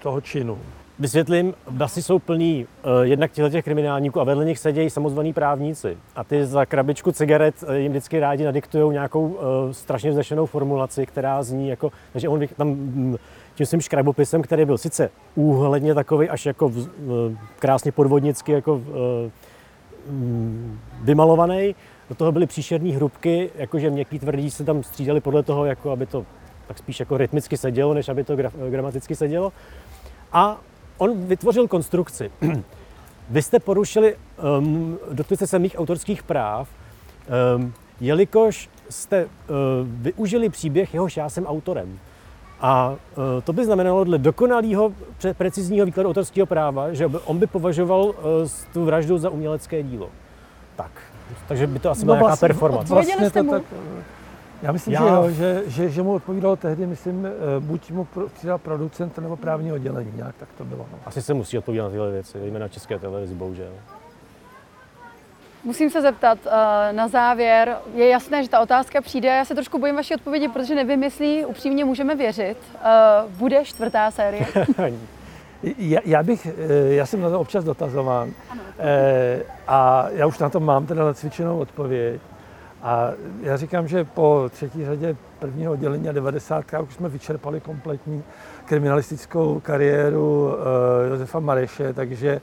toho 0.02 0.20
činu. 0.20 0.58
Vysvětlím, 0.98 1.54
basy 1.70 2.02
jsou 2.02 2.18
plný 2.18 2.66
uh, 2.66 3.02
jednak 3.02 3.30
těch 3.32 3.64
kriminálníků 3.64 4.20
a 4.20 4.24
vedle 4.24 4.44
nich 4.44 4.58
sedějí 4.58 4.90
samozvaní 4.90 5.32
právníci. 5.32 5.98
A 6.16 6.24
ty 6.24 6.46
za 6.46 6.66
krabičku 6.66 7.12
cigaret 7.12 7.54
uh, 7.62 7.74
jim 7.74 7.92
vždycky 7.92 8.20
rádi 8.20 8.44
nadiktují 8.44 8.92
nějakou 8.92 9.28
uh, 9.28 9.38
strašně 9.72 10.10
vznešenou 10.10 10.46
formulaci, 10.46 11.06
která 11.06 11.42
zní 11.42 11.68
jako, 11.68 11.92
takže 12.12 12.28
on 12.28 12.40
tam 12.56 12.68
mm, 12.68 13.16
tím 13.54 13.66
svým 13.66 13.80
škrabopisem, 13.80 14.42
který 14.42 14.64
byl 14.64 14.78
sice 14.78 15.10
úhledně 15.34 15.94
takový 15.94 16.28
až 16.28 16.46
jako 16.46 16.68
v, 16.68 16.88
krásně 17.58 17.92
podvodnicky 17.92 18.52
jako 18.52 18.82
mm, 20.10 20.78
vymalovaný, 21.02 21.74
do 22.08 22.14
toho 22.14 22.32
byly 22.32 22.46
příšerní 22.46 22.92
hrubky, 22.92 23.50
jakože 23.54 23.90
měkký 23.90 24.18
tvrdí 24.18 24.50
se 24.50 24.64
tam 24.64 24.82
střídali 24.82 25.20
podle 25.20 25.42
toho, 25.42 25.64
jako 25.64 25.90
aby 25.90 26.06
to 26.06 26.26
tak 26.68 26.78
spíš 26.78 27.00
jako 27.00 27.16
rytmicky 27.16 27.56
sedělo, 27.56 27.94
než 27.94 28.08
aby 28.08 28.24
to 28.24 28.36
graf, 28.36 28.54
gramaticky 28.70 29.14
sedělo. 29.14 29.52
A 30.32 30.60
on 30.98 31.26
vytvořil 31.26 31.68
konstrukci. 31.68 32.30
Vy 33.30 33.42
jste 33.42 33.58
porušili, 33.58 34.16
um, 34.58 34.98
dotkli 35.12 35.36
se 35.36 35.58
mých 35.58 35.78
autorských 35.78 36.22
práv, 36.22 36.68
um, 37.56 37.72
jelikož 38.00 38.70
jste 38.90 39.24
uh, 39.24 39.30
využili 39.86 40.48
příběh, 40.48 40.94
jehož 40.94 41.16
já 41.16 41.28
jsem 41.28 41.46
autorem. 41.46 41.98
A 42.60 42.90
uh, 42.90 42.96
to 43.44 43.52
by 43.52 43.64
znamenalo 43.64 44.04
dle 44.04 44.18
dokonalého 44.18 44.92
precizního 45.36 45.86
výkladu 45.86 46.08
autorského 46.08 46.46
práva, 46.46 46.92
že 46.92 47.06
on 47.06 47.38
by 47.38 47.46
považoval 47.46 48.02
uh, 48.04 48.14
tu 48.72 48.84
vraždu 48.84 49.18
za 49.18 49.30
umělecké 49.30 49.82
dílo. 49.82 50.10
Tak, 50.76 50.90
takže 51.48 51.66
by 51.66 51.78
to 51.78 51.90
asi 51.90 52.04
byla 52.04 52.16
no, 52.16 52.18
nějaká 52.18 52.28
vlastně, 52.28 52.48
performance. 52.48 52.94
Vlastně 52.94 53.30
to 53.30 53.50
tak, 53.50 53.62
Já 54.62 54.72
myslím, 54.72 54.94
Já... 54.94 55.00
že 55.00 55.06
jo, 55.06 55.30
že, 55.30 55.62
že, 55.66 55.88
že 55.88 56.02
mu 56.02 56.14
odpovídalo 56.14 56.56
tehdy, 56.56 56.86
myslím, 56.86 57.26
eh, 57.26 57.30
buď 57.60 57.90
mu 57.90 58.08
přidal 58.34 58.58
producent 58.58 59.18
nebo 59.18 59.36
právní 59.36 59.72
oddělení, 59.72 60.12
nějak 60.16 60.34
tak 60.36 60.48
to 60.58 60.64
bylo. 60.64 60.86
No. 60.92 60.98
Asi 61.06 61.22
se 61.22 61.34
musí 61.34 61.58
odpovídat 61.58 61.84
na 61.84 61.90
tyhle 61.90 62.10
věci, 62.10 62.38
jména 62.38 62.68
České 62.68 62.98
televizi, 62.98 63.34
bohužel. 63.34 63.72
Musím 65.64 65.90
se 65.90 66.02
zeptat 66.02 66.38
uh, 66.46 66.52
na 66.92 67.08
závěr. 67.08 67.76
Je 67.94 68.08
jasné, 68.08 68.42
že 68.42 68.48
ta 68.48 68.60
otázka 68.60 69.00
přijde. 69.00 69.28
Já 69.28 69.44
se 69.44 69.54
trošku 69.54 69.78
bojím 69.78 69.96
vaší 69.96 70.14
odpovědi, 70.14 70.48
protože 70.48 70.74
nevím, 70.74 71.02
jestli 71.02 71.44
upřímně 71.44 71.84
můžeme 71.84 72.14
věřit. 72.14 72.56
Uh, 72.74 73.30
bude 73.30 73.64
čtvrtá 73.64 74.10
série? 74.10 74.46
já, 75.78 76.00
já, 76.04 76.22
bych, 76.22 76.46
já 76.88 77.06
jsem 77.06 77.20
na 77.20 77.30
to 77.30 77.40
občas 77.40 77.64
dotazován. 77.64 78.30
Ano. 78.50 78.60
A 79.68 80.06
já 80.12 80.26
už 80.26 80.38
na 80.38 80.48
to 80.48 80.60
mám 80.60 80.86
teda 80.86 81.04
nacvičenou 81.04 81.58
odpověď. 81.58 82.20
A 82.84 83.10
já 83.42 83.56
říkám, 83.56 83.88
že 83.88 84.04
po 84.04 84.50
třetí 84.52 84.84
řadě 84.84 85.16
prvního 85.38 85.72
oddělení 85.72 86.08
a 86.08 86.12
90. 86.12 86.64
už 86.82 86.94
jsme 86.94 87.08
vyčerpali 87.08 87.60
kompletní 87.60 88.22
kriminalistickou 88.64 89.60
kariéru 89.60 90.46
uh, 90.46 90.54
Josefa 91.10 91.40
Mareše, 91.40 91.92
takže, 91.92 92.40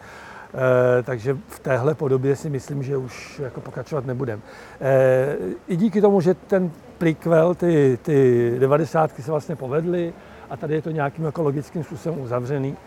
uh, 0.54 0.60
takže 1.04 1.38
v 1.48 1.60
téhle 1.60 1.96
podobě 1.96 2.36
si 2.36 2.50
myslím, 2.50 2.84
že 2.84 2.98
už 2.98 3.40
jako 3.44 3.62
pokračovat 3.62 4.06
nebudeme. 4.06 4.42
Uh, 4.42 5.54
I 5.68 5.76
díky 5.76 6.02
tomu, 6.02 6.22
že 6.22 6.34
ten 6.34 6.72
prequel, 6.98 7.56
ty, 7.56 8.00
ty 8.02 8.56
90. 8.60 9.12
se 9.20 9.32
vlastně 9.32 9.56
povedly 9.56 10.14
a 10.50 10.58
tady 10.58 10.74
je 10.74 10.82
to 10.82 10.92
nějakým 10.92 11.26
jako 11.26 11.44
logickým 11.44 11.84
způsobem 11.84 12.22
uzavřený, 12.22 12.78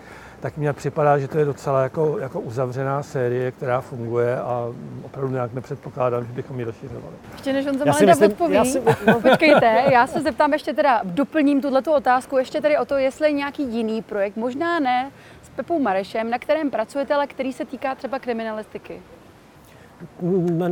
tak 0.44 0.56
mně 0.56 0.72
připadá, 0.72 1.18
že 1.18 1.28
to 1.28 1.38
je 1.38 1.44
docela 1.44 1.82
jako, 1.82 2.18
jako 2.18 2.40
uzavřená 2.40 3.02
série, 3.02 3.52
která 3.52 3.80
funguje 3.80 4.40
a 4.40 4.72
opravdu 5.02 5.32
nějak 5.32 5.52
nepředpokládám, 5.52 6.26
že 6.26 6.32
bychom 6.32 6.58
ji 6.58 6.64
rozšiřovali. 6.64 7.14
Ještě 7.32 7.52
než 7.52 7.66
on 7.66 7.78
za 7.78 7.84
Malina 7.84 8.14
odpoví, 8.26 8.54
já 8.54 8.64
si... 8.64 8.80
počkejte, 9.22 9.84
já 9.92 10.06
se 10.06 10.20
zeptám 10.20 10.52
ještě 10.52 10.74
teda, 10.74 11.00
doplním 11.04 11.60
tuto 11.60 11.94
otázku, 11.94 12.38
ještě 12.38 12.60
tedy 12.60 12.78
o 12.78 12.84
to, 12.84 12.96
jestli 12.96 13.28
je 13.28 13.32
nějaký 13.32 13.62
jiný 13.62 14.02
projekt, 14.02 14.36
možná 14.36 14.80
ne 14.80 15.10
s 15.42 15.48
Pepou 15.48 15.78
Marešem, 15.78 16.30
na 16.30 16.38
kterém 16.38 16.70
pracujete, 16.70 17.14
ale 17.14 17.26
který 17.26 17.52
se 17.52 17.64
týká 17.64 17.94
třeba 17.94 18.18
kriminalistiky. 18.18 19.02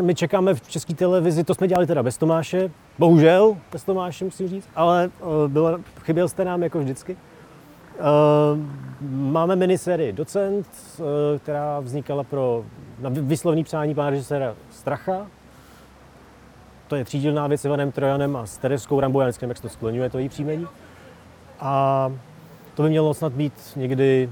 My 0.03 0.15
čekáme 0.15 0.55
v 0.55 0.69
české 0.69 0.95
televizi, 0.95 1.45
to 1.45 1.55
jsme 1.55 1.69
dělali 1.69 1.87
teda 1.87 2.03
bez 2.03 2.17
Tomáše, 2.17 2.71
bohužel 2.99 3.57
bez 3.73 3.85
Tomáše 3.85 4.25
musím 4.25 4.49
říct, 4.49 4.69
ale 4.75 5.11
eh, 5.21 5.49
bylo, 5.49 5.79
chyběl 6.01 6.29
jste 6.29 6.45
nám 6.45 6.63
jako 6.63 6.79
vždycky. 6.79 7.17
Uh, 7.99 8.59
máme 9.11 9.57
minisérii 9.57 10.13
Docent, 10.13 10.67
uh, 10.99 11.05
která 11.39 11.81
vznikala 11.81 12.25
pro 12.25 12.65
na 13.01 13.11
vyslovný 13.13 13.65
přání 13.65 13.95
pana 13.95 14.11
režiséra 14.11 14.55
Stracha. 14.71 15.27
To 16.89 16.97
je 16.97 17.05
třídílná 17.05 17.47
věc 17.47 17.61
s 17.61 17.65
Ivanem 17.65 17.93
Trojanem 17.93 18.37
a 18.37 18.47
s 18.47 18.59
Tereskou 18.59 19.01
Rambou, 19.01 19.21
já 19.21 19.27
nevím, 19.27 19.49
jak 19.49 19.57
se 19.57 19.63
to 19.63 19.69
skloňuje, 19.69 20.11
to 20.11 20.19
její 20.19 20.29
příjmení. 20.29 20.67
A 21.61 22.13
to 22.75 22.83
by 22.83 22.89
mělo 22.89 23.15
snad 23.15 23.33
být 23.33 23.53
někdy 23.77 24.31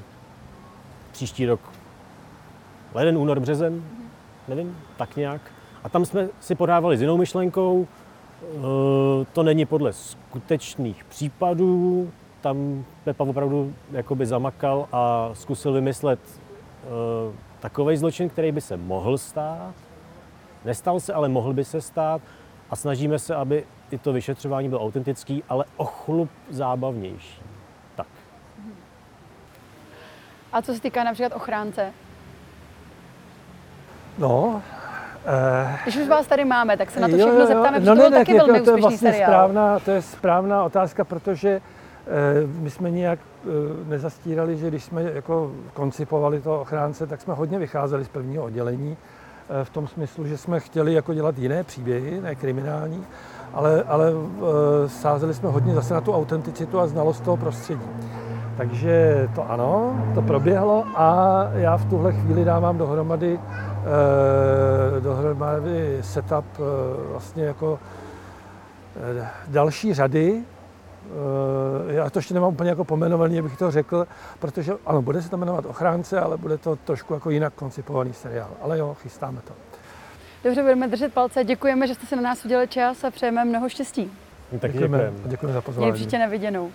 příští 1.12 1.46
rok. 1.46 1.60
Leden, 2.94 3.18
únor, 3.18 3.40
březen, 3.40 3.82
nevím, 4.48 4.76
tak 4.96 5.16
nějak. 5.16 5.40
A 5.84 5.88
tam 5.88 6.04
jsme 6.04 6.28
si 6.40 6.54
podávali 6.54 6.96
s 6.96 7.00
jinou 7.00 7.16
myšlenkou. 7.16 7.86
Uh, 8.54 8.64
to 9.32 9.42
není 9.42 9.66
podle 9.66 9.92
skutečných 9.92 11.04
případů, 11.04 12.10
tam 12.40 12.84
Pepa 13.04 13.24
opravdu 13.24 13.74
jakoby 13.92 14.26
zamakal 14.26 14.88
a 14.92 15.30
zkusil 15.32 15.72
vymyslet 15.72 16.20
uh, 16.24 17.34
takový 17.60 17.96
zločin, 17.96 18.28
který 18.28 18.52
by 18.52 18.60
se 18.60 18.76
mohl 18.76 19.18
stát. 19.18 19.74
Nestal 20.64 21.00
se, 21.00 21.12
ale 21.12 21.28
mohl 21.28 21.52
by 21.52 21.64
se 21.64 21.80
stát. 21.80 22.22
A 22.70 22.76
snažíme 22.76 23.18
se, 23.18 23.34
aby 23.34 23.64
i 23.90 23.98
to 23.98 24.12
vyšetřování 24.12 24.68
bylo 24.68 24.84
autentický, 24.84 25.44
ale 25.48 25.64
o 25.76 25.84
chlup 25.84 26.30
zábavnější. 26.50 27.42
Tak. 27.96 28.06
A 30.52 30.62
co 30.62 30.74
se 30.74 30.80
týká 30.80 31.04
například 31.04 31.36
ochránce? 31.36 31.92
No, 34.18 34.62
Uh, 35.20 35.76
Když 35.82 35.96
už 35.96 36.08
vás 36.08 36.26
tady 36.26 36.44
máme, 36.44 36.76
tak 36.76 36.90
se 36.90 37.00
na 37.00 37.08
to 37.08 37.14
všechno 37.14 37.32
jo, 37.32 37.40
jo, 37.40 37.46
zeptáme, 37.46 37.80
protože 37.80 37.90
no, 37.90 37.96
to 37.96 38.00
byl 38.00 38.10
ne, 38.10 38.18
taky 38.18 38.34
velmi 38.34 38.58
to, 38.58 38.64
to 38.64 38.70
je 38.70 38.82
vlastně 38.82 38.98
seriál. 38.98 39.30
Správná, 39.30 39.78
to 39.78 39.90
je 39.90 40.02
správná 40.02 40.64
otázka, 40.64 41.04
protože 41.04 41.60
Eh, 41.60 41.79
my 42.58 42.70
jsme 42.70 42.90
nijak 42.90 43.18
eh, 43.18 43.48
nezastírali, 43.88 44.56
že 44.56 44.68
když 44.68 44.84
jsme 44.84 45.02
jako 45.02 45.52
koncipovali 45.74 46.40
to 46.40 46.60
ochránce, 46.60 47.06
tak 47.06 47.20
jsme 47.20 47.34
hodně 47.34 47.58
vycházeli 47.58 48.04
z 48.04 48.08
prvního 48.08 48.44
oddělení 48.44 48.96
eh, 49.60 49.64
v 49.64 49.70
tom 49.70 49.88
smyslu, 49.88 50.26
že 50.26 50.38
jsme 50.38 50.60
chtěli 50.60 50.94
jako 50.94 51.14
dělat 51.14 51.38
jiné 51.38 51.64
příběhy, 51.64 52.20
ne 52.20 52.34
kriminální, 52.34 53.04
ale, 53.52 53.82
ale 53.82 54.12
sázeli 54.86 55.34
jsme 55.34 55.48
hodně 55.48 55.74
zase 55.74 55.94
na 55.94 56.00
tu 56.00 56.12
autenticitu 56.12 56.80
a 56.80 56.86
znalost 56.86 57.20
toho 57.20 57.36
prostředí. 57.36 57.86
Takže 58.56 59.28
to 59.34 59.50
ano, 59.50 60.00
to 60.14 60.22
proběhlo 60.22 60.84
a 60.94 61.40
já 61.54 61.76
v 61.76 61.84
tuhle 61.84 62.12
chvíli 62.12 62.44
dávám 62.44 62.78
dohromady, 62.78 63.40
dohromady 65.00 65.98
setup 66.00 66.44
vlastně 67.10 67.44
jako 67.44 67.78
další 69.48 69.94
řady 69.94 70.42
Eh, 70.42 70.59
já 71.88 72.10
to 72.10 72.18
ještě 72.18 72.34
nemám 72.34 72.52
úplně 72.52 72.70
jako 72.70 72.84
pomenovaný, 72.84 73.38
abych 73.38 73.58
to 73.58 73.70
řekl, 73.70 74.06
protože 74.38 74.72
ano, 74.86 75.02
bude 75.02 75.22
se 75.22 75.30
to 75.30 75.36
jmenovat 75.36 75.66
Ochránce, 75.66 76.20
ale 76.20 76.36
bude 76.36 76.58
to 76.58 76.76
trošku 76.76 77.14
jako 77.14 77.30
jinak 77.30 77.54
koncipovaný 77.54 78.12
seriál. 78.12 78.50
Ale 78.62 78.78
jo, 78.78 78.96
chystáme 79.02 79.40
to. 79.40 79.52
Dobře, 80.44 80.62
budeme 80.62 80.88
držet 80.88 81.14
palce. 81.14 81.44
Děkujeme, 81.44 81.86
že 81.86 81.94
jste 81.94 82.06
si 82.06 82.16
na 82.16 82.22
nás 82.22 82.44
udělali 82.44 82.68
čas 82.68 83.04
a 83.04 83.10
přejeme 83.10 83.44
mnoho 83.44 83.68
štěstí. 83.68 84.12
Tak 84.58 84.72
děkujeme. 84.72 85.12
Děkujeme 85.26 85.54
za 85.54 85.60
pozvání. 85.60 85.92
Příště 85.92 86.18
neviděnou. 86.18 86.70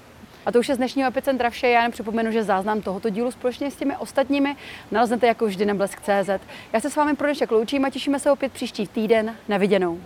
A 0.45 0.51
to 0.51 0.59
už 0.59 0.69
je 0.69 0.75
z 0.75 0.77
dnešního 0.77 1.07
Epicentra 1.07 1.49
vše. 1.49 1.67
Já 1.67 1.81
jen 1.81 1.91
připomenu, 1.91 2.31
že 2.31 2.43
záznam 2.43 2.81
tohoto 2.81 3.09
dílu 3.09 3.31
společně 3.31 3.71
s 3.71 3.75
těmi 3.75 3.97
ostatními 3.97 4.55
naleznete 4.91 5.27
jako 5.27 5.45
vždy 5.45 5.65
na 5.65 5.73
blesk.cz. 5.73 6.29
Já 6.73 6.79
se 6.79 6.89
s 6.89 6.95
vámi 6.95 7.15
pro 7.15 7.27
dnešek 7.27 7.51
loučím 7.51 7.85
a 7.85 7.89
těšíme 7.89 8.19
se 8.19 8.31
opět 8.31 8.51
příští 8.51 8.87
týden. 8.87 9.35
Na 9.49 9.57
viděnou. 9.57 9.99